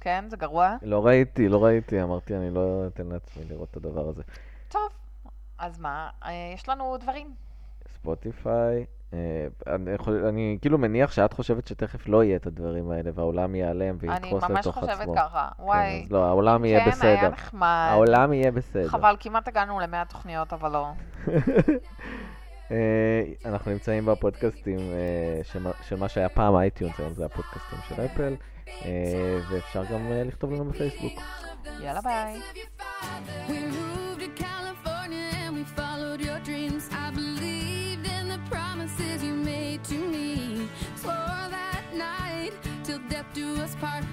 [0.00, 0.76] כן, זה גרוע?
[0.82, 4.22] לא ראיתי, לא ראיתי, אמרתי, אני לא אתן לעצמי לראות את הדבר הזה.
[5.58, 7.34] אז מה, אה, יש לנו דברים.
[7.94, 8.84] ספוטיפיי,
[9.14, 9.18] אה,
[9.74, 13.96] אני, יכול, אני כאילו מניח שאת חושבת שתכף לא יהיה את הדברים האלה, והעולם ייעלם
[14.02, 14.92] אני ממש לתוך עצמו.
[14.92, 15.48] חושבת ככה.
[15.56, 17.28] כן, וואי, אז לא, העולם יהיה כן, היה בסדר.
[17.30, 17.88] נחמד.
[17.90, 18.88] העולם יהיה בסדר.
[18.88, 20.88] חבל, כמעט הגענו למאה תוכניות, אבל לא.
[22.70, 24.78] אה, אנחנו נמצאים בפודקאסטים
[25.42, 28.34] שמה- של מה שהיה פעם iTunes, היום זה הפודקאסטים של אפל,
[29.50, 31.12] ואפשר גם לכתוב לנו בפייסבוק.
[31.80, 32.40] יאללה ביי.
[35.56, 36.90] we followed your dreams.
[36.92, 40.68] I believed in the promises you made to me.
[40.96, 42.52] Swore that night
[42.84, 44.04] till death do us part.